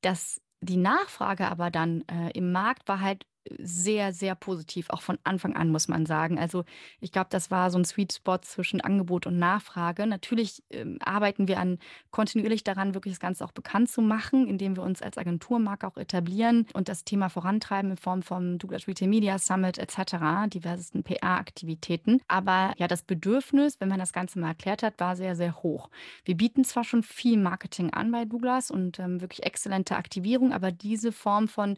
[0.02, 3.26] Das die Nachfrage aber dann äh, im Markt war halt
[3.60, 6.39] sehr, sehr positiv, auch von Anfang an, muss man sagen.
[6.39, 6.65] Also
[6.99, 10.08] ich glaube, das war so ein Sweet Spot zwischen Angebot und Nachfrage.
[10.08, 11.79] Natürlich ähm, arbeiten wir an
[12.12, 15.97] kontinuierlich daran, wirklich das Ganze auch bekannt zu machen, indem wir uns als Agenturmarke auch
[15.97, 20.15] etablieren und das Thema vorantreiben in Form vom Douglas Retail Media Summit etc.,
[20.47, 22.21] diversesten PR-Aktivitäten.
[22.27, 25.89] Aber ja, das Bedürfnis, wenn man das Ganze mal erklärt hat, war sehr, sehr hoch.
[26.23, 30.71] Wir bieten zwar schon viel Marketing an bei Douglas und ähm, wirklich exzellente Aktivierung, aber
[30.71, 31.77] diese Form von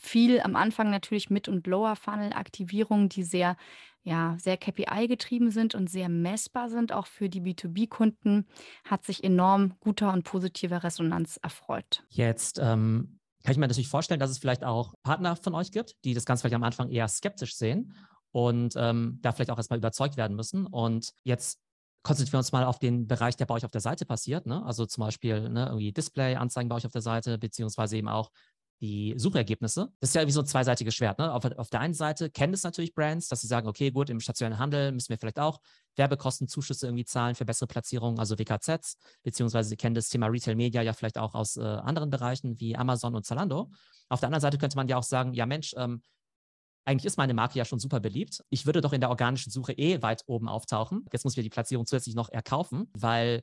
[0.00, 3.56] viel am Anfang natürlich Mid- und Lower-Funnel-Aktivierungen, die sehr,
[4.04, 8.46] ja, sehr KPI-getrieben sind und sehr messbar sind, auch für die B2B-Kunden,
[8.84, 12.04] hat sich enorm guter und positiver Resonanz erfreut.
[12.08, 15.96] Jetzt ähm, kann ich mir natürlich vorstellen, dass es vielleicht auch Partner von euch gibt,
[16.04, 17.94] die das Ganze vielleicht am Anfang eher skeptisch sehen
[18.30, 20.66] und ähm, da vielleicht auch erstmal überzeugt werden müssen.
[20.66, 21.58] Und jetzt
[22.02, 24.46] konzentrieren wir uns mal auf den Bereich, der bei euch auf der Seite passiert.
[24.46, 24.64] Ne?
[24.64, 28.30] Also zum Beispiel ne, irgendwie Display-Anzeigen bei euch auf der Seite, beziehungsweise eben auch
[28.82, 29.92] die Suchergebnisse.
[30.00, 31.18] Das ist ja wie so ein zweiseitiges Schwert.
[31.18, 31.32] Ne?
[31.32, 34.18] Auf, auf, der einen Seite kennen es natürlich Brands, dass sie sagen, okay, gut, im
[34.18, 35.60] stationären Handel müssen wir vielleicht auch
[35.94, 40.82] Werbekostenzuschüsse irgendwie zahlen für bessere Platzierungen, also WKZs, beziehungsweise sie kennen das Thema Retail Media
[40.82, 43.70] ja vielleicht auch aus äh, anderen Bereichen wie Amazon und Zalando.
[44.08, 46.02] Auf der anderen Seite könnte man ja auch sagen, ja Mensch, ähm,
[46.84, 48.42] eigentlich ist meine Marke ja schon super beliebt.
[48.50, 51.04] Ich würde doch in der organischen Suche eh weit oben auftauchen.
[51.12, 53.42] Jetzt muss ich die Platzierung zusätzlich noch erkaufen, weil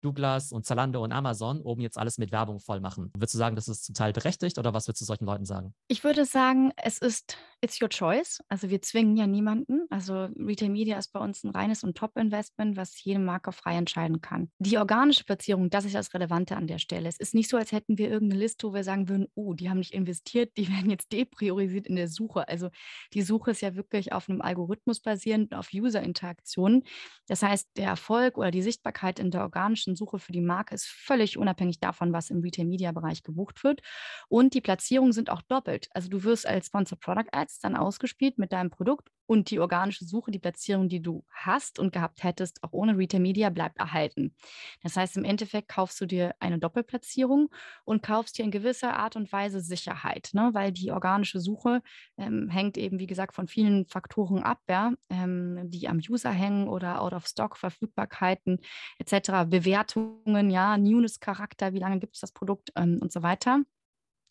[0.00, 3.10] Douglas und Zalando und Amazon oben jetzt alles mit Werbung voll machen.
[3.14, 5.74] Würdest du sagen, das ist zum Teil berechtigt oder was würdest du solchen Leuten sagen?
[5.88, 8.40] Ich würde sagen, es ist it's your choice.
[8.48, 9.86] Also wir zwingen ja niemanden.
[9.90, 14.20] Also Retail Media ist bei uns ein reines und Top-Investment, was jede Marke frei entscheiden
[14.20, 14.50] kann.
[14.58, 17.08] Die organische Platzierung, das ist das Relevante an der Stelle.
[17.08, 19.68] Es ist nicht so, als hätten wir irgendeine Liste, wo wir sagen würden, oh, die
[19.68, 22.46] haben nicht investiert, die werden jetzt depriorisiert in der Suche.
[22.48, 22.70] Also
[23.12, 26.84] die Suche ist ja wirklich auf einem Algorithmus basierend, auf User-Interaktionen.
[27.26, 30.86] Das heißt, der Erfolg oder die Sichtbarkeit in der organischen Suche für die Marke ist
[30.86, 33.80] völlig unabhängig davon, was im Retail-Media-Bereich gebucht wird.
[34.28, 35.88] Und die Platzierungen sind auch doppelt.
[35.92, 39.60] Also du wirst als Sponsor Product Ad Ads dann ausgespielt mit deinem Produkt und die
[39.60, 43.78] organische Suche, die Platzierung, die du hast und gehabt hättest, auch ohne Retail Media, bleibt
[43.78, 44.34] erhalten.
[44.82, 47.50] Das heißt, im Endeffekt kaufst du dir eine Doppelplatzierung
[47.84, 50.48] und kaufst dir in gewisser Art und Weise Sicherheit, ne?
[50.54, 51.82] weil die organische Suche
[52.16, 54.94] ähm, hängt eben, wie gesagt, von vielen Faktoren ab, ja?
[55.10, 58.60] ähm, die am User hängen oder out of stock, Verfügbarkeiten
[58.98, 63.62] etc., Bewertungen, ja, Newness-Charakter, wie lange gibt es das Produkt ähm, und so weiter.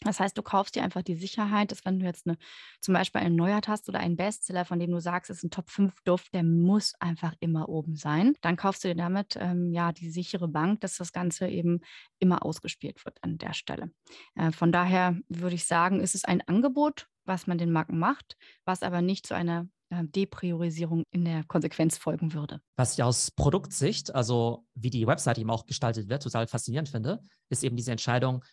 [0.01, 2.37] Das heißt, du kaufst dir einfach die Sicherheit, dass wenn du jetzt eine,
[2.81, 5.51] zum Beispiel einen Neuert hast oder einen Bestseller, von dem du sagst, es ist ein
[5.51, 10.09] Top-5-Duft, der muss einfach immer oben sein, dann kaufst du dir damit ähm, ja die
[10.09, 11.81] sichere Bank, dass das Ganze eben
[12.19, 13.91] immer ausgespielt wird an der Stelle.
[14.35, 18.37] Äh, von daher würde ich sagen, ist es ein Angebot, was man den Marken macht,
[18.65, 22.61] was aber nicht zu einer äh, Depriorisierung in der Konsequenz folgen würde.
[22.75, 27.21] Was ich aus Produktsicht, also wie die Website eben auch gestaltet wird, total faszinierend finde,
[27.49, 28.43] ist eben diese Entscheidung,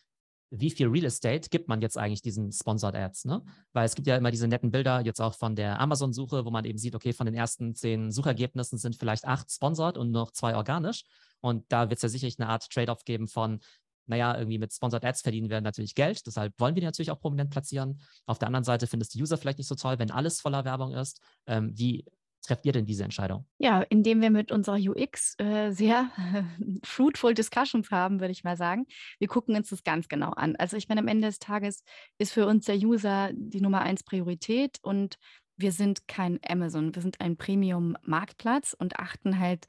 [0.51, 3.25] wie viel Real Estate gibt man jetzt eigentlich diesen Sponsored Ads?
[3.25, 3.43] Ne?
[3.73, 6.65] Weil es gibt ja immer diese netten Bilder, jetzt auch von der Amazon-Suche, wo man
[6.65, 10.55] eben sieht, okay, von den ersten zehn Suchergebnissen sind vielleicht acht sponsored und noch zwei
[10.55, 11.05] organisch.
[11.41, 13.61] Und da wird es ja sicherlich eine Art Trade-off geben von,
[14.07, 17.21] naja, irgendwie mit Sponsored Ads verdienen wir natürlich Geld, deshalb wollen wir die natürlich auch
[17.21, 18.01] prominent platzieren.
[18.27, 20.65] Auf der anderen Seite findet es die User vielleicht nicht so toll, wenn alles voller
[20.65, 21.21] Werbung ist.
[21.47, 22.05] Ähm, wie
[22.45, 23.47] trefft ihr denn diese Entscheidung?
[23.59, 26.11] Ja, indem wir mit unserer UX äh, sehr
[26.85, 28.87] fruitful Discussions haben, würde ich mal sagen.
[29.19, 30.57] Wir gucken uns das ganz genau an.
[30.57, 31.83] Also ich meine, am Ende des Tages
[32.19, 35.19] ist für uns der User die Nummer eins Priorität und
[35.57, 39.67] wir sind kein Amazon, wir sind ein Premium-Marktplatz und achten halt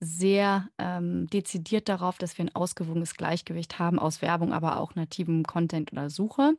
[0.00, 5.42] sehr ähm, dezidiert darauf, dass wir ein ausgewogenes Gleichgewicht haben aus Werbung, aber auch nativem
[5.44, 6.54] Content oder Suche.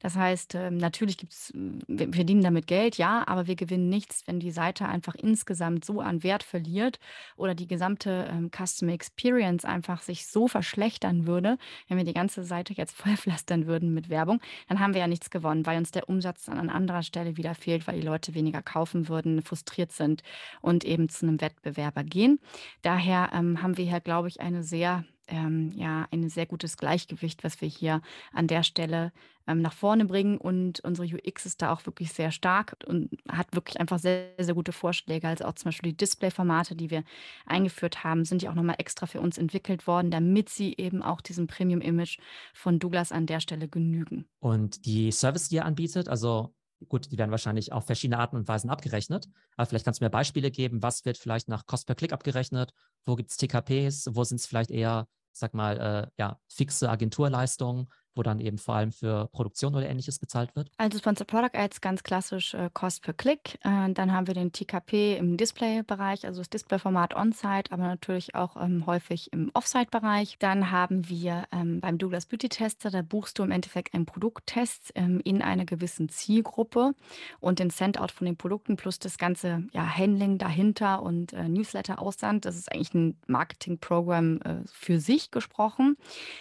[0.00, 4.22] Das heißt, ähm, natürlich gibt's, wir wir verdienen damit Geld, ja, aber wir gewinnen nichts,
[4.26, 6.98] wenn die Seite einfach insgesamt so an Wert verliert
[7.36, 12.44] oder die gesamte ähm, Customer Experience einfach sich so verschlechtern würde, wenn wir die ganze
[12.44, 16.08] Seite jetzt vollpflastern würden mit Werbung, dann haben wir ja nichts gewonnen, weil uns der
[16.08, 20.22] Umsatz dann an anderer Stelle wieder fehlt, weil die Leute weniger kaufen würden, frustriert sind
[20.62, 22.40] und eben zu einem Wettbewerber gehen.
[22.82, 27.44] Daher ähm, haben wir hier, glaube ich, eine sehr ähm, ja, ein sehr gutes Gleichgewicht,
[27.44, 28.00] was wir hier
[28.32, 29.12] an der Stelle
[29.46, 30.38] ähm, nach vorne bringen.
[30.38, 34.54] Und unsere UX ist da auch wirklich sehr stark und hat wirklich einfach sehr, sehr
[34.54, 35.28] gute Vorschläge.
[35.28, 37.04] Also auch zum Beispiel die Display-Formate, die wir
[37.46, 41.20] eingeführt haben, sind ja auch nochmal extra für uns entwickelt worden, damit sie eben auch
[41.20, 42.18] diesem Premium-Image
[42.54, 44.26] von Douglas an der Stelle genügen.
[44.40, 46.54] Und die Service, die ihr anbietet, also
[46.88, 49.28] gut, die werden wahrscheinlich auf verschiedene Arten und Weisen abgerechnet.
[49.56, 52.72] Aber vielleicht kannst du mir Beispiele geben, was wird vielleicht nach Cost per Click abgerechnet?
[53.04, 54.08] Wo gibt es TKPs?
[54.12, 57.88] Wo sind es vielleicht eher, sag mal, äh, ja, fixe Agenturleistungen?
[58.18, 60.70] Wo dann eben vor allem für Produktion oder ähnliches bezahlt wird?
[60.76, 63.54] Also Sponsor Product Ads ganz klassisch äh, Cost per Click.
[63.62, 68.56] Äh, dann haben wir den TKP im Display-Bereich, also das Display-Format On-Site, aber natürlich auch
[68.60, 70.36] ähm, häufig im Off-Site-Bereich.
[70.40, 74.92] Dann haben wir ähm, beim Douglas Beauty Tester, da buchst du im Endeffekt einen Produkttest
[74.96, 76.94] ähm, in einer gewissen Zielgruppe
[77.38, 82.44] und den Sendout von den Produkten plus das ganze ja, Handling dahinter und äh, Newsletter-Aussand.
[82.44, 85.96] Das ist eigentlich ein Marketing-Programm äh, für sich gesprochen.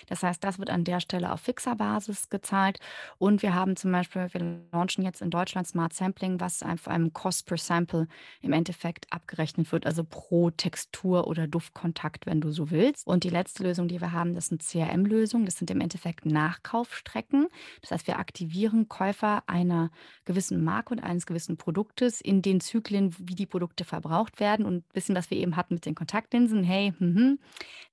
[0.08, 2.80] Das heißt, das wird an der Stelle auf Fix Basis gezahlt.
[3.18, 7.14] Und wir haben zum Beispiel, wir launchen jetzt in Deutschland Smart Sampling, was auf einem
[7.14, 8.08] Cost per Sample
[8.42, 13.08] im Endeffekt abgerechnet wird, also pro Textur oder Duftkontakt, wenn du so willst.
[13.08, 15.46] Und die letzte Lösung, die wir haben, das sind CRM-Lösungen.
[15.46, 17.48] Das sind im Endeffekt Nachkaufstrecken.
[17.82, 19.92] Das heißt, wir aktivieren Käufer einer
[20.26, 24.66] gewissen Marke und eines gewissen Produktes in den Zyklen, wie die Produkte verbraucht werden.
[24.66, 26.64] Und ein bisschen, was wir eben hatten mit den Kontaktlinsen.
[26.64, 27.36] Hey, mh,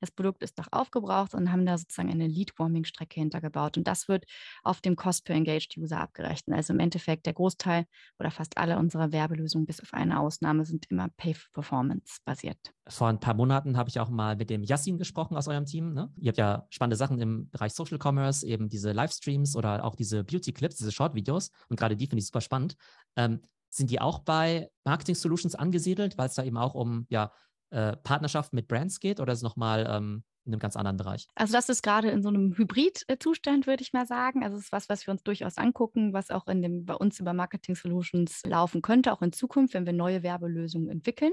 [0.00, 3.76] das Produkt ist doch aufgebraucht und haben da sozusagen eine Lead-Warming-Strecke hintergebaut aufgebaut.
[3.76, 4.24] Und das wird
[4.62, 6.56] auf dem Cost per Engaged User abgerechnet.
[6.56, 7.86] Also im Endeffekt der Großteil
[8.18, 12.58] oder fast alle unserer Werbelösungen, bis auf eine Ausnahme, sind immer Pay-for-Performance basiert.
[12.88, 15.94] Vor ein paar Monaten habe ich auch mal mit dem Yassin gesprochen aus eurem Team.
[15.94, 16.12] Ne?
[16.16, 20.24] Ihr habt ja spannende Sachen im Bereich Social Commerce, eben diese Livestreams oder auch diese
[20.24, 21.50] Beauty-Clips, diese Short-Videos.
[21.68, 22.76] Und gerade die finde ich super spannend.
[23.16, 27.32] Ähm, sind die auch bei Marketing Solutions angesiedelt, weil es da eben auch um ja,
[27.70, 31.28] äh, Partnerschaften mit Brands geht oder ist es nochmal ähm, in einem ganz anderen Bereich.
[31.34, 34.44] Also das ist gerade in so einem Hybrid-Zustand, würde ich mal sagen.
[34.44, 37.18] Also es ist was, was wir uns durchaus angucken, was auch in dem, bei uns
[37.18, 41.32] über Marketing Solutions laufen könnte, auch in Zukunft, wenn wir neue Werbelösungen entwickeln.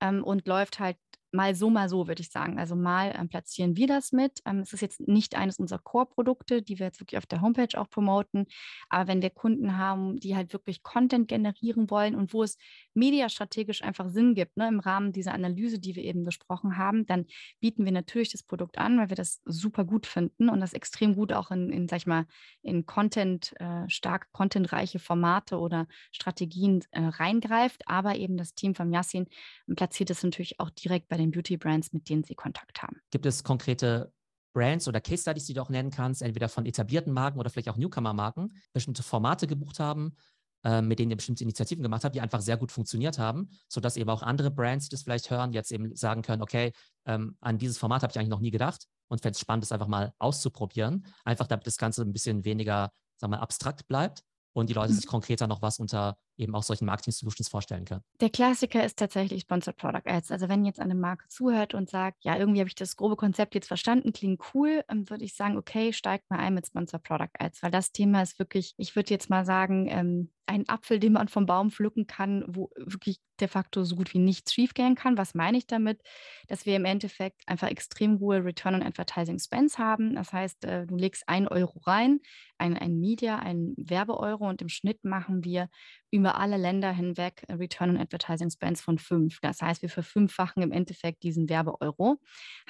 [0.00, 0.96] Ähm, und läuft halt
[1.32, 2.58] mal so, mal so, würde ich sagen.
[2.58, 4.40] Also mal ähm, platzieren wir das mit.
[4.46, 7.78] Ähm, es ist jetzt nicht eines unserer Core-Produkte, die wir jetzt wirklich auf der Homepage
[7.78, 8.46] auch promoten.
[8.88, 12.56] Aber wenn wir Kunden haben, die halt wirklich Content generieren wollen und wo es
[12.94, 17.26] mediastrategisch einfach Sinn gibt, ne, im Rahmen dieser Analyse, die wir eben besprochen haben, dann
[17.60, 21.14] bieten wir natürlich das Produkt an, weil wir das super gut finden und das extrem
[21.14, 22.26] gut auch in, in sag ich mal,
[22.62, 27.82] in Content, äh, stark contentreiche Formate oder Strategien äh, reingreift.
[27.86, 29.26] Aber eben das Team von Yassin
[29.66, 32.96] platziert es natürlich auch direkt bei den Beauty-Brands, mit denen sie Kontakt haben.
[33.10, 34.12] Gibt es konkrete
[34.52, 37.68] Brands oder Case Studies, die du auch nennen kannst, entweder von etablierten Marken oder vielleicht
[37.68, 40.16] auch Newcomer-Marken, bestimmte Formate gebucht haben,
[40.64, 43.96] äh, mit denen ihr bestimmte Initiativen gemacht habt, die einfach sehr gut funktioniert haben, sodass
[43.96, 46.72] eben auch andere Brands, die das vielleicht hören, jetzt eben sagen können, okay,
[47.06, 49.72] ähm, an dieses Format habe ich eigentlich noch nie gedacht und fände es spannend, das
[49.72, 54.22] einfach mal auszuprobieren, einfach damit das Ganze ein bisschen weniger, sagen wir, abstrakt bleibt
[54.52, 55.10] und die Leute sich mhm.
[55.10, 58.02] konkreter noch was unter eben auch solchen Marketing-Solutions vorstellen können.
[58.20, 60.30] Der Klassiker ist tatsächlich Sponsored Product Ads.
[60.30, 63.54] Also wenn jetzt eine Marke zuhört und sagt, ja, irgendwie habe ich das grobe Konzept
[63.54, 67.38] jetzt verstanden, klingt cool, ähm, würde ich sagen, okay, steigt mal ein mit Sponsored Product
[67.38, 71.12] Ads, weil das Thema ist wirklich, ich würde jetzt mal sagen, ähm, ein Apfel, den
[71.12, 75.18] man vom Baum pflücken kann, wo wirklich de facto so gut wie nichts schiefgehen kann.
[75.18, 76.00] Was meine ich damit?
[76.48, 80.14] Dass wir im Endeffekt einfach extrem hohe Return on Advertising Spends haben.
[80.14, 82.20] Das heißt, äh, du legst ein Euro rein,
[82.56, 85.68] ein, ein Media, ein Werbeeuro und im Schnitt machen wir
[86.10, 89.40] über alle Länder hinweg Return on Advertising Spends von fünf.
[89.40, 92.18] Das heißt, wir verfünffachen im Endeffekt diesen Werbeeuro.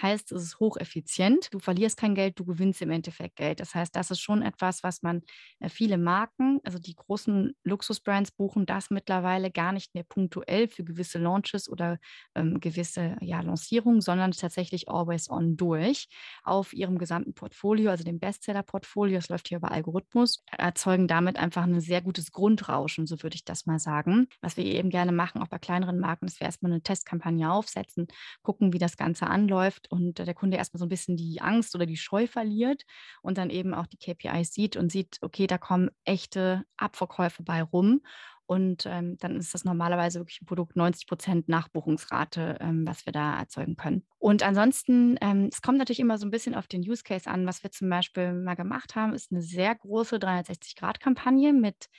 [0.00, 1.52] Heißt, es ist hocheffizient.
[1.52, 3.60] Du verlierst kein Geld, du gewinnst im Endeffekt Geld.
[3.60, 5.22] Das heißt, das ist schon etwas, was man
[5.60, 10.84] äh, viele Marken, also die großen Luxusbrands buchen das mittlerweile gar nicht mehr punktuell für
[10.84, 11.98] gewisse Launches oder
[12.34, 16.08] ähm, gewisse ja, Lancierungen, sondern tatsächlich always on durch
[16.42, 19.16] auf ihrem gesamten Portfolio, also dem Bestseller-Portfolio.
[19.16, 23.44] Das läuft hier über Algorithmus, erzeugen damit einfach ein sehr gutes Grundrauschen, so würde ich
[23.44, 24.28] das mal sagen.
[24.40, 28.06] Was wir eben gerne machen, auch bei kleineren Marken, ist wir erstmal eine Testkampagne aufsetzen,
[28.42, 31.86] gucken, wie das Ganze anläuft und der Kunde erstmal so ein bisschen die Angst oder
[31.86, 32.84] die Scheu verliert
[33.22, 37.62] und dann eben auch die KPIs sieht und sieht, okay, da kommen echte Abverkäufe bei
[37.62, 38.00] rum.
[38.48, 43.12] Und ähm, dann ist das normalerweise wirklich ein Produkt 90 Prozent Nachbuchungsrate, ähm, was wir
[43.12, 44.06] da erzeugen können.
[44.16, 47.46] Und ansonsten, ähm, es kommt natürlich immer so ein bisschen auf den Use Case an.
[47.46, 51.90] Was wir zum Beispiel mal gemacht haben, ist eine sehr große 360-Grad-Kampagne mit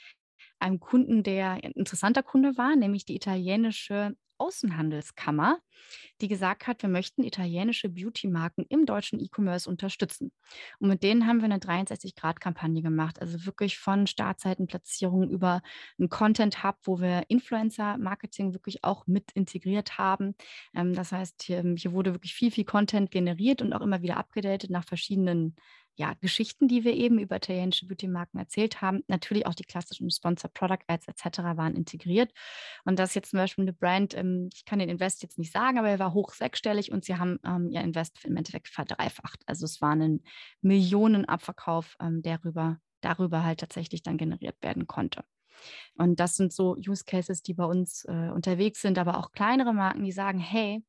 [0.58, 5.58] einem Kunden, der ein interessanter Kunde war, nämlich die italienische Außenhandelskammer,
[6.20, 10.32] die gesagt hat, wir möchten italienische Beauty-Marken im deutschen E-Commerce unterstützen.
[10.78, 15.60] Und mit denen haben wir eine 63-Grad-Kampagne gemacht, also wirklich von Startseitenplatzierung über
[15.98, 20.34] einen Content-Hub, wo wir Influencer-Marketing wirklich auch mit integriert haben.
[20.74, 24.16] Ähm, das heißt, hier, hier wurde wirklich viel, viel Content generiert und auch immer wieder
[24.16, 25.54] abgedatet nach verschiedenen
[26.00, 29.04] ja, Geschichten, die wir eben über italienische Beauty-Marken erzählt haben.
[29.06, 31.38] Natürlich auch die klassischen Sponsor Product Ads etc.
[31.58, 32.32] waren integriert.
[32.86, 35.78] Und das jetzt zum Beispiel eine Brand, ähm, ich kann den Invest jetzt nicht sagen,
[35.78, 39.42] aber er war hoch sechsstellig und sie haben ähm, ihr Invest im Endeffekt verdreifacht.
[39.44, 40.22] Also es war ein
[40.62, 45.22] Millionenabverkauf, ähm, der darüber, darüber halt tatsächlich dann generiert werden konnte.
[45.96, 49.74] Und das sind so Use Cases, die bei uns äh, unterwegs sind, aber auch kleinere
[49.74, 50.82] Marken, die sagen, hey,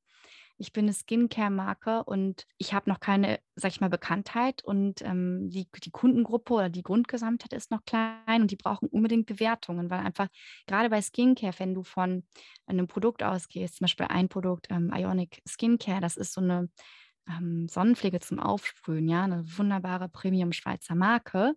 [0.62, 5.50] ich bin eine Skincare-Marke und ich habe noch keine, sag ich mal, Bekanntheit und ähm,
[5.50, 10.00] die, die Kundengruppe oder die Grundgesamtheit ist noch klein und die brauchen unbedingt Bewertungen, weil
[10.00, 10.28] einfach
[10.67, 12.24] gerade bei Skincare, wenn du von
[12.67, 16.69] einem Produkt ausgehst, zum Beispiel ein Produkt, ähm, Ionic Skincare, das ist so eine
[17.28, 21.56] ähm, Sonnenpflege zum Aufsprühen, ja, eine wunderbare Premium-Schweizer Marke.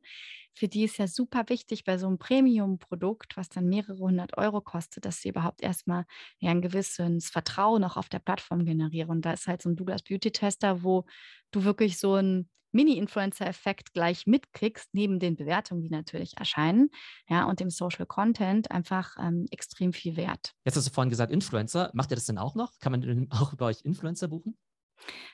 [0.52, 4.60] Für die ist ja super wichtig bei so einem Premium-Produkt, was dann mehrere hundert Euro
[4.60, 6.04] kostet, dass sie überhaupt erstmal
[6.38, 9.10] ja, ein gewisses Vertrauen auch auf der Plattform generieren.
[9.10, 11.06] Und da ist halt so ein Douglas Beauty Tester, wo
[11.50, 16.90] du wirklich so einen Mini-Influencer-Effekt gleich mitkriegst, neben den Bewertungen, die natürlich erscheinen,
[17.28, 20.52] ja, und dem Social Content einfach ähm, extrem viel wert.
[20.64, 21.90] Jetzt hast du vorhin gesagt, Influencer.
[21.94, 22.72] Macht ihr das denn auch noch?
[22.80, 24.56] Kann man auch über euch Influencer buchen?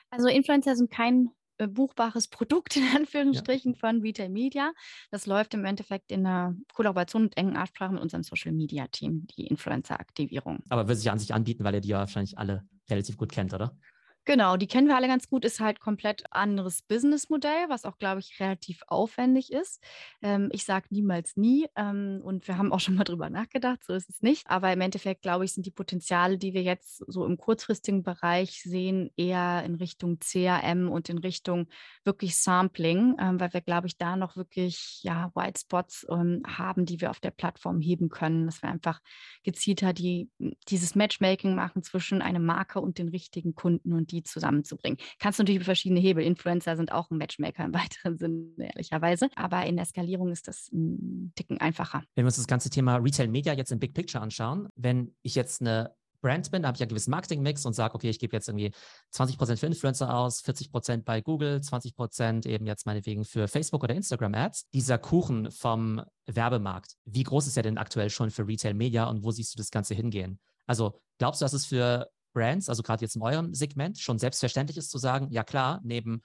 [0.09, 3.79] Also Influencer sind kein äh, buchbares Produkt in Anführungsstrichen ja.
[3.79, 4.71] von Retail Media.
[5.11, 9.27] Das läuft im Endeffekt in einer Kollaboration und engen Absprache mit unserem Social Media Team,
[9.27, 10.63] die Influencer-Aktivierung.
[10.69, 13.53] Aber würde sich an sich anbieten, weil ihr die ja wahrscheinlich alle relativ gut kennt,
[13.53, 13.77] oder?
[14.25, 18.19] Genau, die kennen wir alle ganz gut, ist halt komplett anderes Businessmodell, was auch, glaube
[18.19, 19.83] ich, relativ aufwendig ist.
[20.21, 23.93] Ähm, ich sage niemals nie ähm, und wir haben auch schon mal drüber nachgedacht, so
[23.93, 24.47] ist es nicht.
[24.47, 28.61] Aber im Endeffekt, glaube ich, sind die Potenziale, die wir jetzt so im kurzfristigen Bereich
[28.61, 31.67] sehen, eher in Richtung CRM und in Richtung
[32.03, 36.85] wirklich Sampling, ähm, weil wir, glaube ich, da noch wirklich ja, White Spots ähm, haben,
[36.85, 38.99] die wir auf der Plattform heben können, dass wir einfach
[39.43, 40.29] gezielter die,
[40.67, 44.97] dieses Matchmaking machen zwischen einer Marke und den richtigen Kunden und die zusammenzubringen.
[45.19, 46.23] Kannst du natürlich über verschiedene Hebel.
[46.23, 49.29] Influencer sind auch ein Matchmaker im weiteren Sinne, ehrlicherweise.
[49.35, 52.03] Aber in der Skalierung ist das ein Ticken einfacher.
[52.15, 55.35] Wenn wir uns das ganze Thema Retail Media jetzt im Big Picture anschauen, wenn ich
[55.35, 58.19] jetzt eine Brand bin, da habe ich ja einen gewissen Marketing-Mix und sage, okay, ich
[58.19, 58.71] gebe jetzt irgendwie
[59.13, 64.69] 20% für Influencer aus, 40% bei Google, 20% eben jetzt meinetwegen für Facebook oder Instagram-Ads.
[64.69, 69.23] Dieser Kuchen vom Werbemarkt, wie groß ist der denn aktuell schon für Retail Media und
[69.23, 70.39] wo siehst du das Ganze hingehen?
[70.67, 74.77] Also glaubst du, dass es für Brands, also gerade jetzt in eurem Segment, schon selbstverständlich
[74.77, 76.23] ist zu sagen, ja klar, neben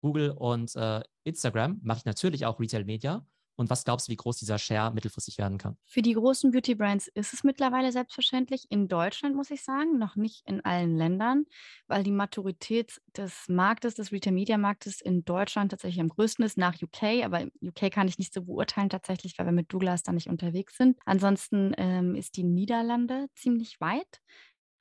[0.00, 3.26] Google und äh, Instagram mache ich natürlich auch Retail Media.
[3.58, 5.76] Und was glaubst du, wie groß dieser Share mittelfristig werden kann?
[5.84, 8.66] Für die großen Beauty-Brands ist es mittlerweile selbstverständlich.
[8.70, 11.44] In Deutschland muss ich sagen, noch nicht in allen Ländern,
[11.88, 17.24] weil die Maturität des Marktes, des Retail-Media-Marktes in Deutschland tatsächlich am größten ist, nach UK.
[17.24, 20.76] Aber UK kann ich nicht so beurteilen tatsächlich, weil wir mit Douglas da nicht unterwegs
[20.76, 20.96] sind.
[21.04, 24.20] Ansonsten ähm, ist die Niederlande ziemlich weit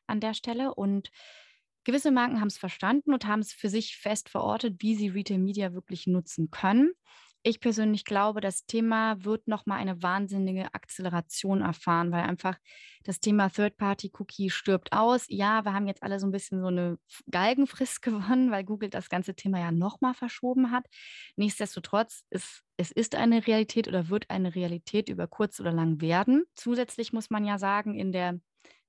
[0.08, 1.10] an der Stelle und
[1.84, 5.38] gewisse Marken haben es verstanden und haben es für sich fest verortet, wie sie Retail
[5.38, 6.92] Media wirklich nutzen können.
[7.44, 12.58] Ich persönlich glaube, das Thema wird nochmal eine wahnsinnige Akzeleration erfahren, weil einfach
[13.06, 15.28] das Thema Third-Party-Cookie stirbt aus.
[15.30, 16.98] Ja, wir haben jetzt alle so ein bisschen so eine
[17.32, 20.88] Galgenfrist gewonnen, weil Google das ganze Thema ja nochmal verschoben hat.
[21.38, 26.44] Nichtsdestotrotz ist es ist eine Realität oder wird eine Realität über kurz oder lang werden.
[26.54, 28.40] Zusätzlich muss man ja sagen, in der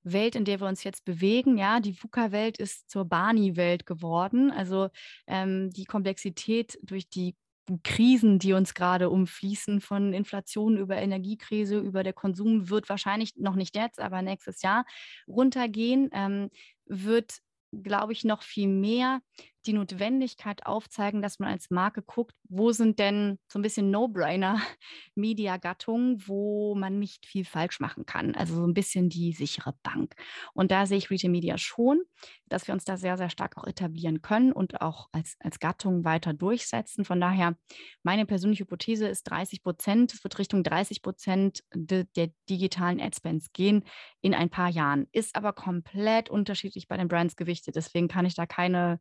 [0.03, 1.57] Welt, in der wir uns jetzt bewegen.
[1.57, 4.51] Ja, die VUCA-Welt ist zur Barney-Welt geworden.
[4.51, 4.89] Also
[5.27, 7.35] ähm, die Komplexität durch die
[7.83, 13.55] Krisen, die uns gerade umfließen, von Inflation über Energiekrise, über der Konsum, wird wahrscheinlich noch
[13.55, 14.85] nicht jetzt, aber nächstes Jahr
[15.27, 16.49] runtergehen, ähm,
[16.85, 17.39] wird
[17.71, 19.21] glaube ich, noch viel mehr
[19.69, 26.23] die Notwendigkeit aufzeigen, dass man als Marke guckt, wo sind denn so ein bisschen No-Brainer-Media-Gattungen,
[26.27, 28.33] wo man nicht viel falsch machen kann.
[28.35, 30.15] Also so ein bisschen die sichere Bank.
[30.53, 32.01] Und da sehe ich Retail Media schon,
[32.47, 36.03] dass wir uns da sehr, sehr stark auch etablieren können und auch als, als Gattung
[36.03, 37.05] weiter durchsetzen.
[37.05, 37.55] Von daher,
[38.01, 40.13] meine persönliche Hypothese ist 30 Prozent.
[40.13, 43.83] Es wird Richtung 30 Prozent de, der digitalen Adspends gehen
[44.21, 45.05] in ein paar Jahren.
[45.11, 47.75] Ist aber komplett unterschiedlich bei den Brands gewichtet.
[47.75, 48.99] Deswegen kann ich da keine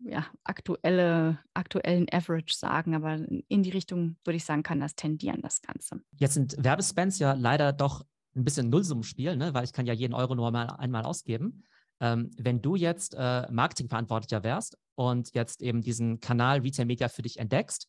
[0.00, 3.16] ja, aktuelle, aktuellen Average sagen, aber
[3.48, 6.00] in die Richtung würde ich sagen, kann das tendieren, das Ganze.
[6.16, 8.04] Jetzt sind Werbespends ja leider doch
[8.36, 9.54] ein bisschen Nullsummenspiel, ne?
[9.54, 11.64] weil ich kann ja jeden Euro nur mal einmal ausgeben.
[12.00, 17.22] Ähm, wenn du jetzt äh, Marketingverantwortlicher wärst und jetzt eben diesen Kanal Retail Media für
[17.22, 17.88] dich entdeckst,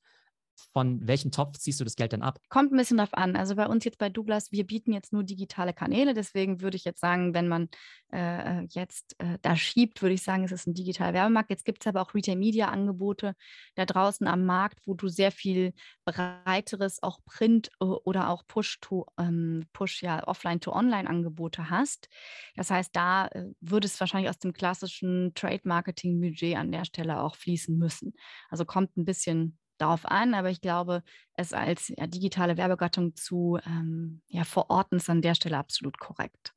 [0.73, 2.39] von welchem Topf ziehst du das Geld denn ab?
[2.49, 3.35] Kommt ein bisschen drauf an.
[3.35, 6.13] Also bei uns jetzt bei Douglas, wir bieten jetzt nur digitale Kanäle.
[6.13, 7.69] Deswegen würde ich jetzt sagen, wenn man
[8.11, 11.49] äh, jetzt äh, da schiebt, würde ich sagen, es ist ein digitaler Werbemarkt.
[11.49, 13.35] Jetzt gibt es aber auch Retail-Media-Angebote
[13.75, 15.73] da draußen am Markt, wo du sehr viel
[16.05, 19.65] breiteres, auch Print oder auch Push to ähm,
[20.01, 22.09] ja, Offline-to-Online-Angebote hast.
[22.55, 27.35] Das heißt, da äh, würde es wahrscheinlich aus dem klassischen Trade-Marketing-Budget an der Stelle auch
[27.35, 28.13] fließen müssen.
[28.49, 31.03] Also kommt ein bisschen darauf an, aber ich glaube,
[31.33, 36.53] es als ja, digitale Werbegattung zu ähm, ja, verorten ist an der Stelle absolut korrekt.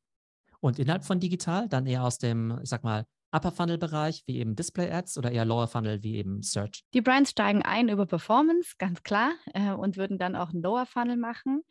[0.60, 3.04] Und innerhalb von digital dann eher aus dem, ich sag mal,
[3.34, 6.84] Upper Funnel Bereich wie eben Display Ads oder eher Lower Funnel wie eben Search?
[6.92, 10.84] Die Brands steigen ein über Performance, ganz klar, äh, und würden dann auch einen Lower
[10.84, 11.62] Funnel machen.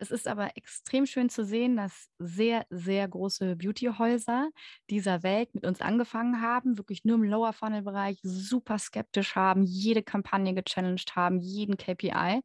[0.00, 4.48] Es ist aber extrem schön zu sehen, dass sehr, sehr große Beautyhäuser
[4.88, 10.02] dieser Welt mit uns angefangen haben, wirklich nur im Lower Funnel-Bereich super skeptisch haben, jede
[10.02, 12.40] Kampagne gechallenged haben, jeden KPI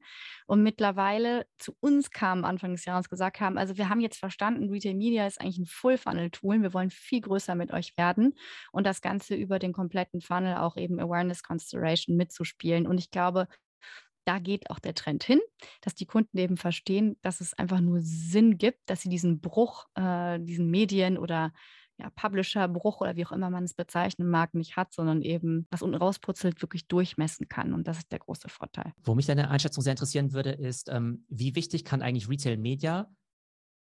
[0.48, 4.70] und mittlerweile zu uns kamen Anfang des Jahres gesagt haben, also wir haben jetzt verstanden,
[4.70, 8.34] Retail Media ist eigentlich ein Full Funnel Tool, wir wollen viel größer mit euch werden
[8.74, 12.86] und das Ganze über den kompletten Funnel auch eben Awareness Consideration mitzuspielen.
[12.86, 13.48] Und ich glaube,
[14.26, 15.40] da geht auch der Trend hin,
[15.82, 19.86] dass die Kunden eben verstehen, dass es einfach nur Sinn gibt, dass sie diesen Bruch,
[19.96, 21.54] äh, diesen Medien- oder
[21.98, 25.82] ja, Publisher-Bruch oder wie auch immer man es bezeichnen mag, nicht hat, sondern eben was
[25.82, 27.74] unten rausputzelt, wirklich durchmessen kann.
[27.74, 28.92] Und das ist der große Vorteil.
[29.04, 33.10] Wo mich deine Einschätzung sehr interessieren würde, ist, ähm, wie wichtig kann eigentlich Retail Media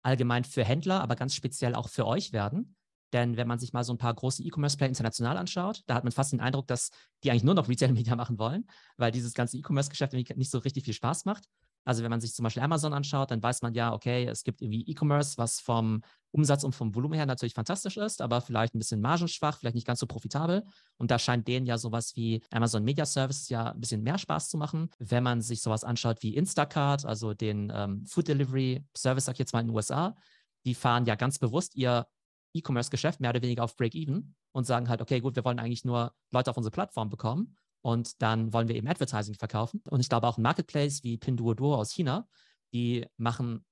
[0.04, 2.76] allgemein für Händler, aber ganz speziell auch für euch werden?
[3.14, 6.12] Denn wenn man sich mal so ein paar große E-Commerce-Player international anschaut, da hat man
[6.12, 6.92] fast den Eindruck, dass
[7.24, 8.66] die eigentlich nur noch Retail-Media machen wollen,
[8.98, 11.46] weil dieses ganze E-Commerce-Geschäft nicht so richtig viel Spaß macht.
[11.84, 14.62] Also wenn man sich zum Beispiel Amazon anschaut, dann weiß man ja, okay, es gibt
[14.62, 16.02] irgendwie E-Commerce, was vom
[16.32, 19.88] Umsatz und vom Volumen her natürlich fantastisch ist, aber vielleicht ein bisschen margenschwach, vielleicht nicht
[19.88, 20.64] ganz so profitabel.
[20.98, 24.50] Und da scheint denen ja sowas wie Amazon Media Services ja ein bisschen mehr Spaß
[24.50, 24.90] zu machen.
[25.00, 29.40] Wenn man sich sowas anschaut wie Instacart, also den ähm, Food Delivery Service, sag ich
[29.40, 30.16] jetzt mal in den USA,
[30.66, 32.06] die fahren ja ganz bewusst ihr
[32.54, 36.14] E-Commerce-Geschäft mehr oder weniger auf Break-Even und sagen halt, okay, gut, wir wollen eigentlich nur
[36.32, 39.82] Leute auf unsere Plattform bekommen und dann wollen wir eben Advertising verkaufen.
[39.90, 42.28] Und ich glaube auch ein Marketplace wie Pinduoduo aus China,
[42.74, 43.66] die machen,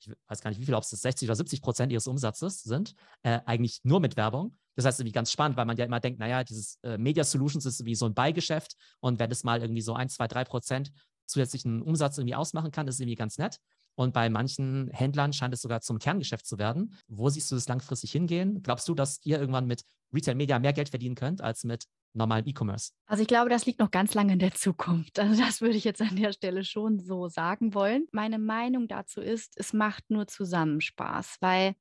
[0.00, 2.94] ich weiß gar nicht, wie viel, ob es 60 oder 70 Prozent ihres Umsatzes sind,
[3.22, 4.56] äh, eigentlich nur mit Werbung.
[4.74, 7.64] Das heißt, irgendwie ganz spannend, weil man ja immer denkt, naja, dieses äh, Media Solutions
[7.64, 10.92] ist wie so ein Beigeschäft und wenn es mal irgendwie so 1, 2, 3 Prozent
[11.24, 13.58] zusätzlichen Umsatz irgendwie ausmachen kann, ist irgendwie ganz nett.
[13.96, 16.94] Und bei manchen Händlern scheint es sogar zum Kerngeschäft zu werden.
[17.08, 18.62] Wo siehst du das langfristig hingehen?
[18.62, 19.82] Glaubst du, dass ihr irgendwann mit
[20.12, 22.92] Retail Media mehr Geld verdienen könnt als mit normalen E-Commerce?
[23.06, 25.18] Also ich glaube, das liegt noch ganz lange in der Zukunft.
[25.18, 28.06] Also das würde ich jetzt an der Stelle schon so sagen wollen.
[28.12, 31.74] Meine Meinung dazu ist, es macht nur zusammen Spaß, weil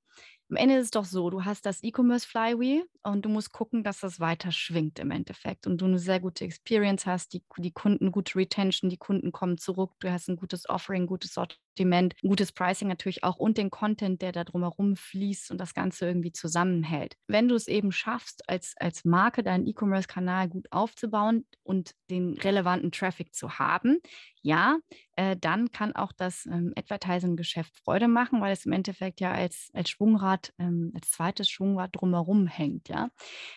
[0.49, 3.83] am Ende ist es doch so, du hast das E-Commerce Flywheel und du musst gucken,
[3.83, 7.71] dass das weiter schwingt im Endeffekt und du eine sehr gute Experience hast, die, die
[7.71, 12.51] Kunden gute Retention, die Kunden kommen zurück, du hast ein gutes Offering, gutes Sortiment, gutes
[12.51, 17.15] Pricing natürlich auch und den Content, der da drumherum fließt und das Ganze irgendwie zusammenhält.
[17.27, 22.91] Wenn du es eben schaffst, als, als Marke deinen E-Commerce-Kanal gut aufzubauen und den relevanten
[22.91, 23.99] Traffic zu haben,
[24.41, 24.77] ja,
[25.15, 29.69] äh, dann kann auch das ähm, Advertising-Geschäft Freude machen, weil es im Endeffekt ja als,
[29.73, 32.87] als Schwungrad, ähm, als zweites Schwungrad drumherum hängt.
[32.89, 32.94] Ja?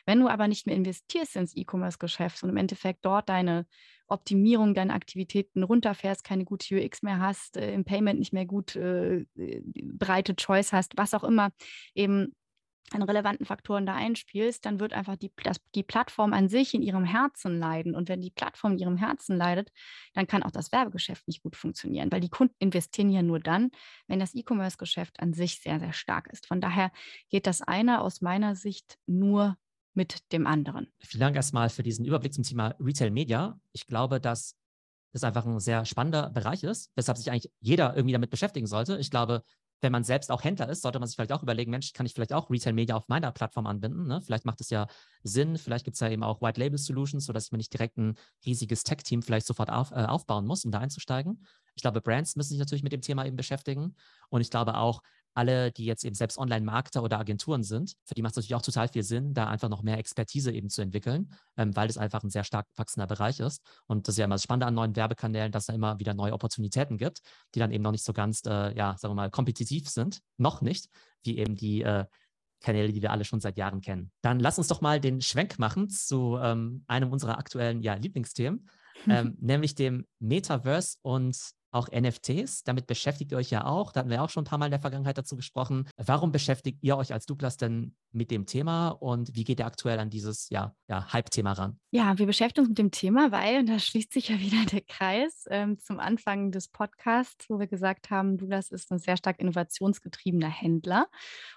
[0.07, 3.67] Wenn du aber nicht mehr investierst ins E-Commerce-Geschäft und im Endeffekt dort deine
[4.09, 8.75] Optimierung deiner Aktivitäten runterfährst, keine gute UX mehr hast, äh, im Payment nicht mehr gut
[8.75, 11.51] äh, äh breite Choice hast, was auch immer
[11.95, 12.35] eben
[12.93, 16.83] an relevanten Faktoren da einspielst, dann wird einfach die, das, die Plattform an sich in
[16.83, 17.95] ihrem Herzen leiden.
[17.95, 19.71] Und wenn die Plattform in ihrem Herzen leidet,
[20.15, 23.71] dann kann auch das Werbegeschäft nicht gut funktionieren, weil die Kunden investieren ja nur dann,
[24.07, 26.47] wenn das E-Commerce-Geschäft an sich sehr, sehr stark ist.
[26.47, 26.91] Von daher
[27.29, 29.57] geht das eine aus meiner Sicht nur
[29.95, 30.89] mit dem anderen.
[31.01, 33.61] Vielen Dank erstmal für diesen Überblick zum Thema Retail Media.
[33.73, 34.55] Ich glaube, dass
[35.13, 38.99] das einfach ein sehr spannender Bereich ist, weshalb sich eigentlich jeder irgendwie damit beschäftigen sollte.
[38.99, 39.43] Ich glaube,
[39.81, 42.15] wenn man selbst auch Händler ist, sollte man sich vielleicht auch überlegen, Mensch, kann ich
[42.15, 44.07] vielleicht auch Retail Media auf meiner Plattform anbinden?
[44.07, 44.21] Ne?
[44.21, 44.87] Vielleicht macht es ja
[45.23, 48.17] Sinn, vielleicht gibt es ja eben auch White Label Solutions, sodass man nicht direkt ein
[48.45, 51.45] riesiges Tech-Team vielleicht sofort auf, äh, aufbauen muss, um da einzusteigen.
[51.75, 53.95] Ich glaube, Brands müssen sich natürlich mit dem Thema eben beschäftigen.
[54.31, 55.01] Und ich glaube auch,
[55.39, 58.63] alle, die jetzt eben selbst Online-Marketer oder Agenturen sind, für die macht es natürlich auch
[58.63, 62.25] total viel Sinn, da einfach noch mehr Expertise eben zu entwickeln, ähm, weil das einfach
[62.25, 63.63] ein sehr stark wachsender Bereich ist.
[63.87, 66.33] Und das ist ja immer das Spannende an neuen Werbekanälen, dass da immer wieder neue
[66.33, 67.21] Opportunitäten gibt,
[67.55, 70.23] die dann eben noch nicht so ganz, äh, ja, sagen wir mal, kompetitiv sind.
[70.39, 70.89] Noch nicht,
[71.23, 72.05] wie eben die äh,
[72.61, 74.11] Kanäle, die wir alle schon seit Jahren kennen.
[74.23, 78.69] Dann lass uns doch mal den Schwenk machen zu ähm, einem unserer aktuellen ja, Lieblingsthemen,
[79.09, 81.37] ähm, nämlich dem Metaverse und
[81.71, 82.65] auch NFTs.
[82.65, 83.93] Damit beschäftigt ihr euch ja auch.
[83.93, 85.89] Da hatten wir auch schon ein paar Mal in der Vergangenheit dazu gesprochen.
[85.97, 89.99] Warum beschäftigt ihr euch als Douglas denn mit dem Thema und wie geht ihr aktuell
[89.99, 91.79] an dieses ja, ja, Hype-Thema ran?
[91.91, 94.81] Ja, wir beschäftigen uns mit dem Thema, weil, und da schließt sich ja wieder der
[94.81, 99.39] Kreis ähm, zum Anfang des Podcasts, wo wir gesagt haben, Douglas ist ein sehr stark
[99.41, 101.09] innovationsgetriebener Händler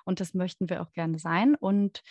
[0.03, 1.55] und das möchten wir auch gerne sein.
[1.55, 2.01] Und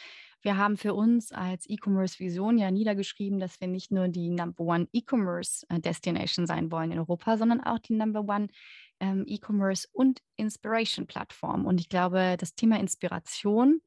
[0.43, 4.88] wir haben für uns als E-Commerce-Vision ja niedergeschrieben, dass wir nicht nur die Number One
[4.93, 8.49] E-Commerce-Destination sein wollen in Europa, sondern auch die Number One
[9.01, 11.66] ähm, E-Commerce und Inspiration-Plattform.
[11.66, 13.80] Und ich glaube, das Thema Inspiration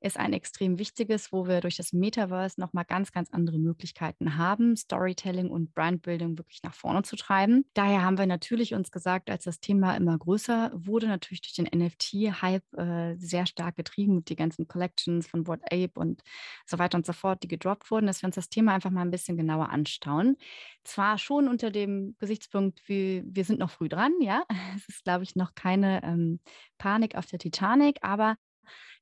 [0.00, 4.76] ist ein extrem wichtiges, wo wir durch das Metaverse nochmal ganz, ganz andere Möglichkeiten haben,
[4.76, 7.66] Storytelling und Brandbuilding wirklich nach vorne zu treiben.
[7.74, 11.68] Daher haben wir natürlich uns gesagt, als das Thema immer größer wurde, natürlich durch den
[11.78, 16.22] NFT-Hype äh, sehr stark getrieben die ganzen Collections von Board Ape und
[16.66, 19.02] so weiter und so fort, die gedroppt wurden, dass wir uns das Thema einfach mal
[19.02, 20.36] ein bisschen genauer anschauen.
[20.84, 24.44] Zwar schon unter dem Gesichtspunkt, wie, wir sind noch früh dran, ja.
[24.76, 26.40] Es ist, glaube ich, noch keine ähm,
[26.78, 28.36] Panik auf der Titanic, aber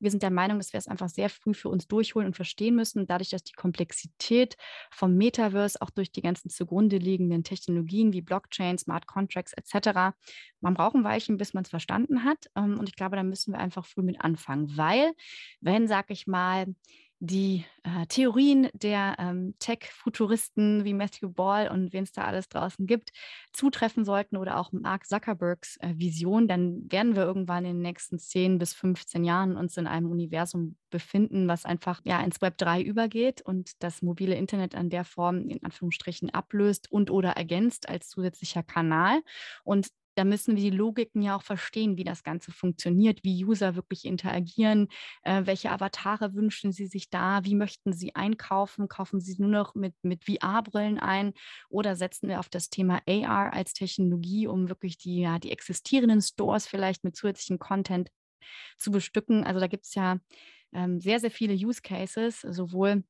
[0.01, 2.75] wir sind der Meinung, dass wir es einfach sehr früh für uns durchholen und verstehen
[2.75, 4.57] müssen, dadurch, dass die Komplexität
[4.91, 10.17] vom Metaverse auch durch die ganzen zugrunde liegenden Technologien wie Blockchain, Smart Contracts etc.
[10.61, 12.47] Man braucht ein Weilchen, bis man es verstanden hat.
[12.57, 15.13] Ähm, und ich glaube, da müssen wir einfach früh mit anfangen, weil
[15.61, 16.67] wenn, sag ich mal,
[17.21, 22.87] die äh, Theorien der ähm, Tech-Futuristen wie Matthew Ball und wen es da alles draußen
[22.87, 23.11] gibt,
[23.53, 28.19] zutreffen sollten oder auch Mark Zuckerbergs äh, Vision, dann werden wir irgendwann in den nächsten
[28.19, 32.83] 10 bis 15 Jahren uns in einem Universum befinden, was einfach ja ins Web 3
[32.83, 38.09] übergeht und das mobile Internet an der Form in Anführungsstrichen ablöst und oder ergänzt als
[38.09, 39.21] zusätzlicher Kanal.
[39.65, 39.89] Und
[40.19, 44.05] da müssen wir die Logiken ja auch verstehen, wie das Ganze funktioniert, wie User wirklich
[44.05, 44.89] interagieren,
[45.23, 49.77] äh, welche Avatare wünschen sie sich da, wie möchten sie einkaufen, kaufen sie nur noch
[49.77, 51.35] mit, mit VR-Brillen ein
[51.69, 56.21] oder setzen wir auf das Thema AR als Technologie, um wirklich die, ja, die existierenden
[56.21, 58.11] Stores vielleicht mit zusätzlichen Content
[58.77, 59.45] zu bestücken.
[59.45, 60.19] Also da gibt es ja
[60.73, 63.05] ähm, sehr, sehr viele Use Cases, sowohl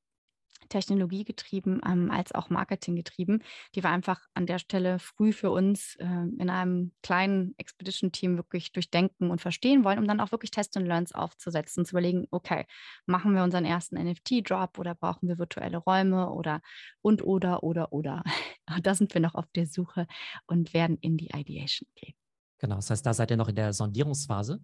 [0.68, 3.42] technologiegetrieben ähm, als auch marketinggetrieben,
[3.74, 8.72] die wir einfach an der Stelle früh für uns äh, in einem kleinen Expedition-Team wirklich
[8.72, 12.66] durchdenken und verstehen wollen, um dann auch wirklich Test and Learns aufzusetzen, zu überlegen, okay,
[13.06, 16.60] machen wir unseren ersten NFT-Drop oder brauchen wir virtuelle Räume oder
[17.00, 18.22] und oder oder oder.
[18.82, 20.06] da sind wir noch auf der Suche
[20.46, 22.14] und werden in die Ideation gehen.
[22.58, 24.60] Genau, das heißt, da seid ihr noch in der Sondierungsphase.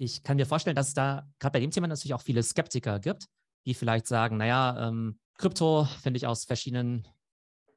[0.00, 3.00] Ich kann mir vorstellen, dass es da gerade bei dem Thema natürlich auch viele Skeptiker
[3.00, 3.26] gibt,
[3.68, 7.06] die vielleicht sagen, naja, ähm, Krypto finde ich aus verschiedenen,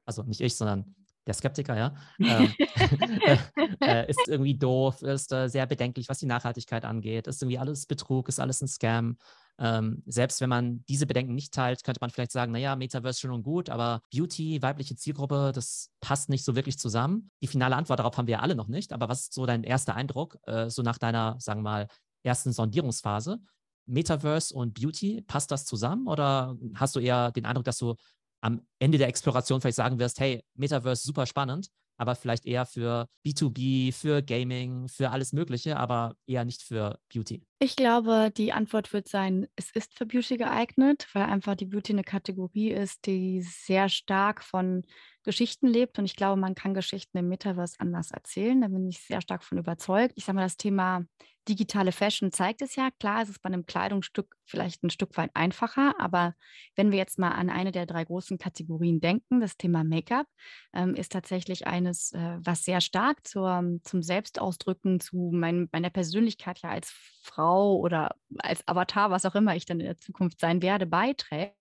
[0.06, 2.52] also nicht ich, sondern der Skeptiker, ja, ähm,
[3.80, 7.86] äh, ist irgendwie doof, ist äh, sehr bedenklich, was die Nachhaltigkeit angeht, ist irgendwie alles
[7.86, 9.18] Betrug, ist alles ein Scam.
[9.58, 13.30] Ähm, selbst wenn man diese Bedenken nicht teilt, könnte man vielleicht sagen, naja, Metaverse schön
[13.30, 17.30] und gut, aber Beauty, weibliche Zielgruppe, das passt nicht so wirklich zusammen.
[17.42, 19.94] Die finale Antwort darauf haben wir alle noch nicht, aber was ist so dein erster
[19.94, 21.88] Eindruck, äh, so nach deiner, sagen wir mal,
[22.24, 23.40] ersten Sondierungsphase?
[23.86, 27.94] Metaverse und Beauty, passt das zusammen oder hast du eher den Eindruck, dass du
[28.40, 33.08] am Ende der Exploration vielleicht sagen wirst, hey, Metaverse super spannend, aber vielleicht eher für
[33.24, 37.42] B2B, für Gaming, für alles Mögliche, aber eher nicht für Beauty?
[37.64, 41.92] Ich glaube, die Antwort wird sein, es ist für Beauty geeignet, weil einfach die Beauty
[41.92, 44.82] eine Kategorie ist, die sehr stark von
[45.22, 45.96] Geschichten lebt.
[46.00, 48.60] Und ich glaube, man kann Geschichten im Metaverse anders erzählen.
[48.60, 50.14] Da bin ich sehr stark von überzeugt.
[50.16, 51.04] Ich sage mal, das Thema
[51.48, 52.90] digitale Fashion zeigt es ja.
[52.98, 56.34] Klar, es ist bei einem Kleidungsstück vielleicht ein Stück weit einfacher, aber
[56.76, 60.26] wenn wir jetzt mal an eine der drei großen Kategorien denken, das Thema Make-up
[60.72, 66.60] ähm, ist tatsächlich eines, äh, was sehr stark zur, zum Selbstausdrücken, zu mein, meiner Persönlichkeit
[66.62, 66.90] ja als
[67.22, 71.56] Frau oder als Avatar, was auch immer ich dann in der Zukunft sein werde, beiträgt.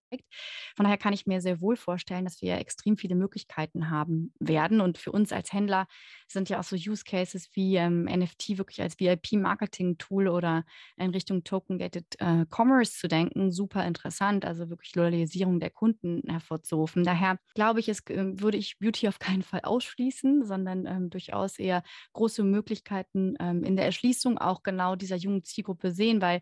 [0.76, 4.82] Von daher kann ich mir sehr wohl vorstellen, dass wir extrem viele Möglichkeiten haben werden.
[4.82, 5.88] Und für uns als Händler
[6.28, 10.64] sind ja auch so Use Cases wie ähm, NFT wirklich als VIP-Marketing-Tool oder
[10.98, 14.46] in Richtung Token-Gated äh, Commerce zu denken, super interessant.
[14.46, 17.04] Also wirklich Loyalisierung der Kunden hervorzurufen.
[17.04, 21.60] Daher glaube ich, es äh, würde ich Beauty auf keinen Fall ausschließen, sondern ähm, durchaus
[21.60, 21.84] eher
[22.14, 26.42] große Möglichkeiten ähm, in der Erschließung auch genau dieser jungen Zielgruppe sehen, weil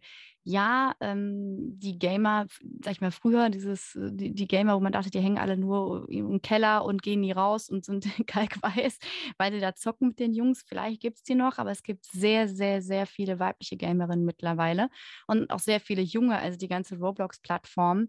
[0.50, 2.47] ja, ähm, die Gamer,
[2.84, 5.58] sag ich mal, früher, dieses, äh, die, die, Gamer, wo man dachte, die hängen alle
[5.58, 8.97] nur im Keller und gehen nie raus und sind kalkweiß,
[9.38, 10.64] weil sie da zocken mit den Jungs.
[10.68, 14.89] Vielleicht gibt es die noch, aber es gibt sehr, sehr, sehr viele weibliche Gamerinnen mittlerweile
[15.28, 18.08] und auch sehr viele junge, also die ganze Roblox-Plattform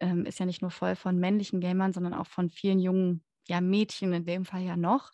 [0.00, 3.60] ähm, ist ja nicht nur voll von männlichen Gamern, sondern auch von vielen jungen ja,
[3.60, 5.10] Mädchen in dem Fall ja noch,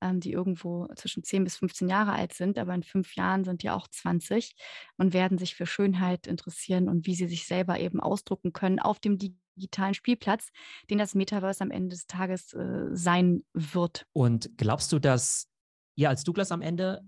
[0.00, 3.62] ähm, die irgendwo zwischen 10 bis 15 Jahre alt sind, aber in fünf Jahren sind
[3.62, 4.54] die auch 20
[4.96, 9.00] und werden sich für Schönheit interessieren und wie sie sich selber eben ausdrucken können auf
[9.00, 10.50] dem digitalen Spielplatz,
[10.90, 14.06] den das Metaverse am Ende des Tages äh, sein wird.
[14.12, 15.48] Und glaubst du, dass
[15.96, 17.02] ihr als Douglas am Ende,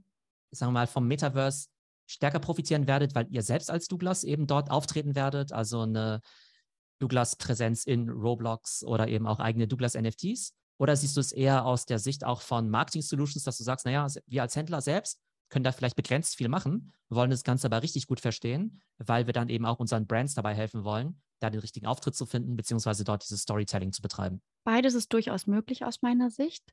[0.50, 1.68] sagen wir mal, vom Metaverse
[2.06, 6.20] stärker profitieren werdet, weil ihr selbst als Douglas eben dort auftreten werdet, also eine
[6.98, 10.54] Douglas-Präsenz in Roblox oder eben auch eigene Douglas-NFTs?
[10.80, 13.84] Oder siehst du es eher aus der Sicht auch von Marketing Solutions, dass du sagst,
[13.84, 15.20] naja, wir als Händler selbst
[15.50, 19.34] können da vielleicht begrenzt viel machen, wollen das Ganze aber richtig gut verstehen, weil wir
[19.34, 23.04] dann eben auch unseren Brands dabei helfen wollen, da den richtigen Auftritt zu finden, beziehungsweise
[23.04, 24.40] dort dieses Storytelling zu betreiben?
[24.64, 26.64] Beides ist durchaus möglich aus meiner Sicht.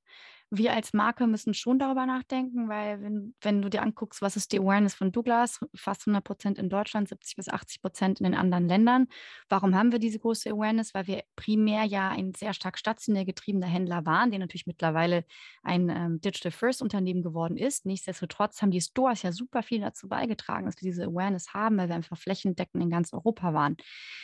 [0.49, 4.53] Wir als Marke müssen schon darüber nachdenken, weil wenn, wenn du dir anguckst, was ist
[4.53, 8.33] die Awareness von Douglas, fast 100 Prozent in Deutschland, 70 bis 80 Prozent in den
[8.33, 9.07] anderen Ländern.
[9.49, 10.93] Warum haben wir diese große Awareness?
[10.93, 15.25] Weil wir primär ja ein sehr stark stationär getriebener Händler waren, der natürlich mittlerweile
[15.63, 17.85] ein ähm, Digital First Unternehmen geworden ist.
[17.85, 21.89] Nichtsdestotrotz haben die Stores ja super viel dazu beigetragen, dass wir diese Awareness haben, weil
[21.89, 23.75] wir einfach flächendeckend in ganz Europa waren.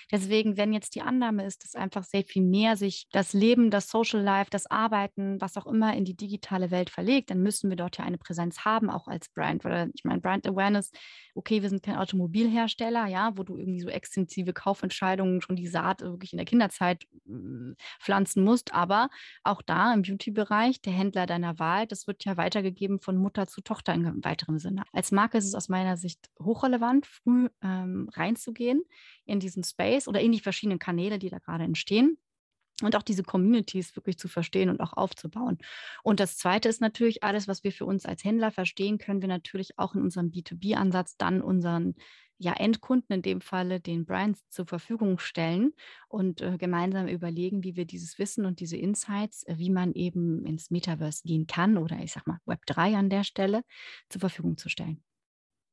[0.09, 3.69] Deswegen, wenn jetzt die Annahme ist, dass einfach sehr viel mehr sich das Leben Leben,
[3.69, 7.69] das Social Life, das Arbeiten, was auch immer in die digitale Welt verlegt, dann müssen
[7.69, 9.63] wir dort ja eine Präsenz haben, auch als Brand.
[9.63, 10.91] Weil ich meine, Brand Awareness,
[11.35, 16.01] okay, wir sind kein Automobilhersteller, ja, wo du irgendwie so extensive Kaufentscheidungen schon die Saat
[16.01, 19.09] wirklich in der Kinderzeit äh, pflanzen musst, aber
[19.43, 23.61] auch da im Beauty-Bereich, der Händler deiner Wahl, das wird ja weitergegeben von Mutter zu
[23.61, 24.83] Tochter im weiteren Sinne.
[24.91, 28.81] Als Marke ist es aus meiner Sicht hochrelevant, früh ähm, reinzugehen
[29.25, 32.17] in diesen Space oder in die verschiedenen Kanäle, die da gerade entstehen
[32.81, 35.57] und auch diese Communities wirklich zu verstehen und auch aufzubauen.
[36.03, 39.29] Und das Zweite ist natürlich, alles, was wir für uns als Händler verstehen, können wir
[39.29, 41.95] natürlich auch in unserem B2B-Ansatz dann unseren
[42.39, 45.71] ja, Endkunden, in dem Falle den Brands, zur Verfügung stellen
[46.09, 50.43] und äh, gemeinsam überlegen, wie wir dieses Wissen und diese Insights, äh, wie man eben
[50.45, 53.63] ins Metaverse gehen kann oder ich sag mal Web3 an der Stelle
[54.09, 55.03] zur Verfügung zu stellen.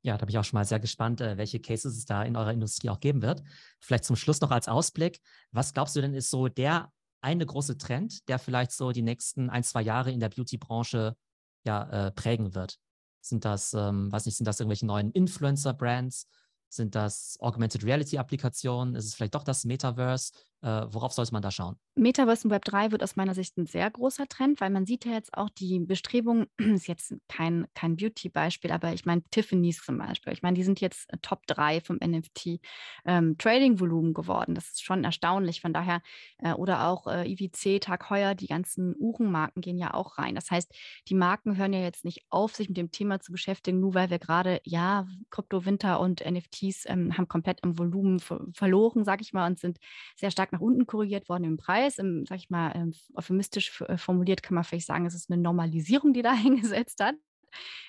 [0.03, 2.37] Ja, da bin ich auch schon mal sehr gespannt, äh, welche Cases es da in
[2.37, 3.43] eurer Industrie auch geben wird.
[3.81, 5.21] Vielleicht zum Schluss noch als Ausblick.
[5.53, 6.91] Was glaubst du denn ist so der
[7.21, 11.17] eine große Trend, der vielleicht so die nächsten ein, zwei Jahre in der Beauty-Branche
[11.65, 12.79] ja, äh, prägen wird?
[13.21, 16.27] Sind das, ähm, weiß nicht, sind das irgendwelche neuen Influencer-Brands?
[16.71, 18.95] Sind das Augmented Reality-Applikationen?
[18.95, 20.33] Ist es vielleicht doch das Metaverse?
[20.63, 21.77] Äh, worauf sollte man da schauen?
[21.95, 25.05] Metaverse und Web 3 wird aus meiner Sicht ein sehr großer Trend, weil man sieht
[25.05, 29.99] ja jetzt auch die Bestrebungen, ist jetzt kein, kein Beauty-Beispiel, aber ich meine Tiffany's zum
[29.99, 30.33] Beispiel.
[30.33, 34.55] Ich meine, die sind jetzt Top 3 vom NFT-Trading-Volumen ähm, geworden.
[34.55, 35.63] Das ist schon erstaunlich.
[35.63, 36.03] Von daher,
[36.39, 40.35] äh, oder auch äh, IWC, Tag Heuer, die ganzen Uhrenmarken gehen ja auch rein.
[40.35, 40.75] Das heißt,
[41.09, 44.11] die Marken hören ja jetzt nicht auf, sich mit dem Thema zu beschäftigen, nur weil
[44.11, 49.47] wir gerade, ja, Krypto-Winter und NFTs ähm, haben komplett im Volumen verloren, sage ich mal,
[49.47, 49.79] und sind
[50.17, 51.99] sehr stark nach unten korrigiert worden im Preis.
[51.99, 55.41] Im, sag ich mal, ähm, euphemistisch äh, formuliert kann man vielleicht sagen, es ist eine
[55.41, 57.15] Normalisierung, die da eingesetzt hat.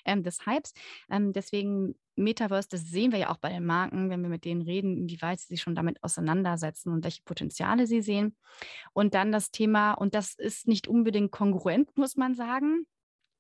[0.06, 0.74] Ähm, des Hypes.
[1.10, 4.64] Ähm, deswegen Metaverse, das sehen wir ja auch bei den Marken, wenn wir mit denen
[4.64, 8.36] reden, inwieweit sie sich schon damit auseinandersetzen und welche Potenziale sie sehen.
[8.94, 12.88] Und dann das Thema, und das ist nicht unbedingt kongruent, muss man sagen,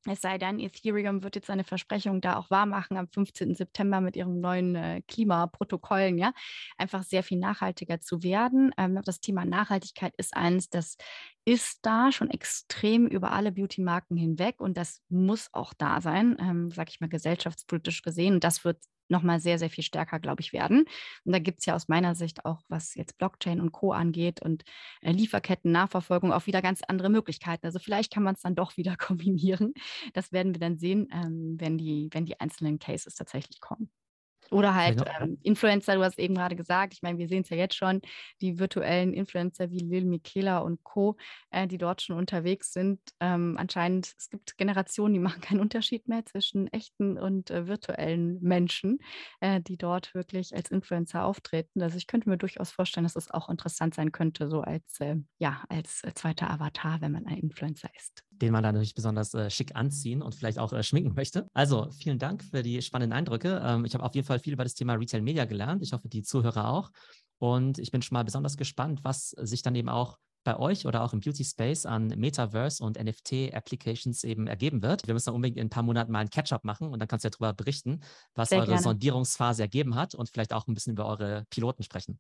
[0.06, 3.56] es sei denn, Ethereum wird jetzt seine Versprechung da auch wahrmachen am 15.
[3.56, 6.34] September mit ihren neuen äh, Klimaprotokollen, ja,
[6.78, 8.72] einfach sehr viel nachhaltiger zu werden.
[8.78, 10.98] Ähm, das Thema Nachhaltigkeit ist eins, das
[11.46, 16.72] ist da schon extrem über alle Beauty-Marken hinweg und das muss auch da sein, ähm,
[16.72, 18.36] sag ich mal, gesellschaftspolitisch gesehen.
[18.36, 18.78] Und das wird
[19.12, 20.86] nochmal sehr, sehr viel stärker, glaube ich, werden.
[21.26, 23.92] Und da gibt es ja aus meiner Sicht auch, was jetzt Blockchain und Co.
[23.92, 24.64] angeht und
[25.02, 27.66] äh, Lieferketten, Nachverfolgung, auch wieder ganz andere Möglichkeiten.
[27.66, 29.74] Also vielleicht kann man es dann doch wieder kombinieren.
[30.14, 33.92] Das werden wir dann sehen, ähm, wenn, die, wenn die einzelnen Cases tatsächlich kommen.
[34.52, 37.58] Oder halt ähm, Influencer, du hast eben gerade gesagt, ich meine, wir sehen es ja
[37.58, 38.02] jetzt schon,
[38.42, 41.16] die virtuellen Influencer wie Lil Michaela und Co.,
[41.52, 43.00] äh, die dort schon unterwegs sind.
[43.20, 48.40] Ähm, anscheinend, es gibt Generationen, die machen keinen Unterschied mehr zwischen echten und äh, virtuellen
[48.42, 49.00] Menschen,
[49.40, 51.82] äh, die dort wirklich als Influencer auftreten.
[51.82, 55.16] Also ich könnte mir durchaus vorstellen, dass es auch interessant sein könnte, so als, äh,
[55.40, 58.24] ja, als äh, zweiter Avatar, wenn man ein Influencer ist.
[58.42, 61.48] Den man dann natürlich besonders äh, schick anziehen und vielleicht auch schminken möchte.
[61.54, 63.62] Also vielen Dank für die spannenden Eindrücke.
[63.64, 65.84] Ähm, ich habe auf jeden Fall viel über das Thema Retail Media gelernt.
[65.84, 66.92] Ich hoffe, die Zuhörer auch.
[67.38, 71.04] Und ich bin schon mal besonders gespannt, was sich dann eben auch bei euch oder
[71.04, 75.08] auch im Beauty Space an Metaverse und NFT-Applications eben ergeben wird.
[75.08, 77.24] Wir müssen dann unbedingt in ein paar Monaten mal ein Catch-up machen und dann kannst
[77.24, 78.02] du ja darüber berichten,
[78.34, 78.82] was Sehr eure gerne.
[78.82, 82.20] Sondierungsphase ergeben hat und vielleicht auch ein bisschen über eure Piloten sprechen.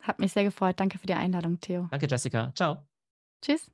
[0.00, 0.78] Hat mich sehr gefreut.
[0.78, 1.88] Danke für die Einladung, Theo.
[1.90, 2.52] Danke, Jessica.
[2.54, 2.86] Ciao.
[3.42, 3.66] Tschüss.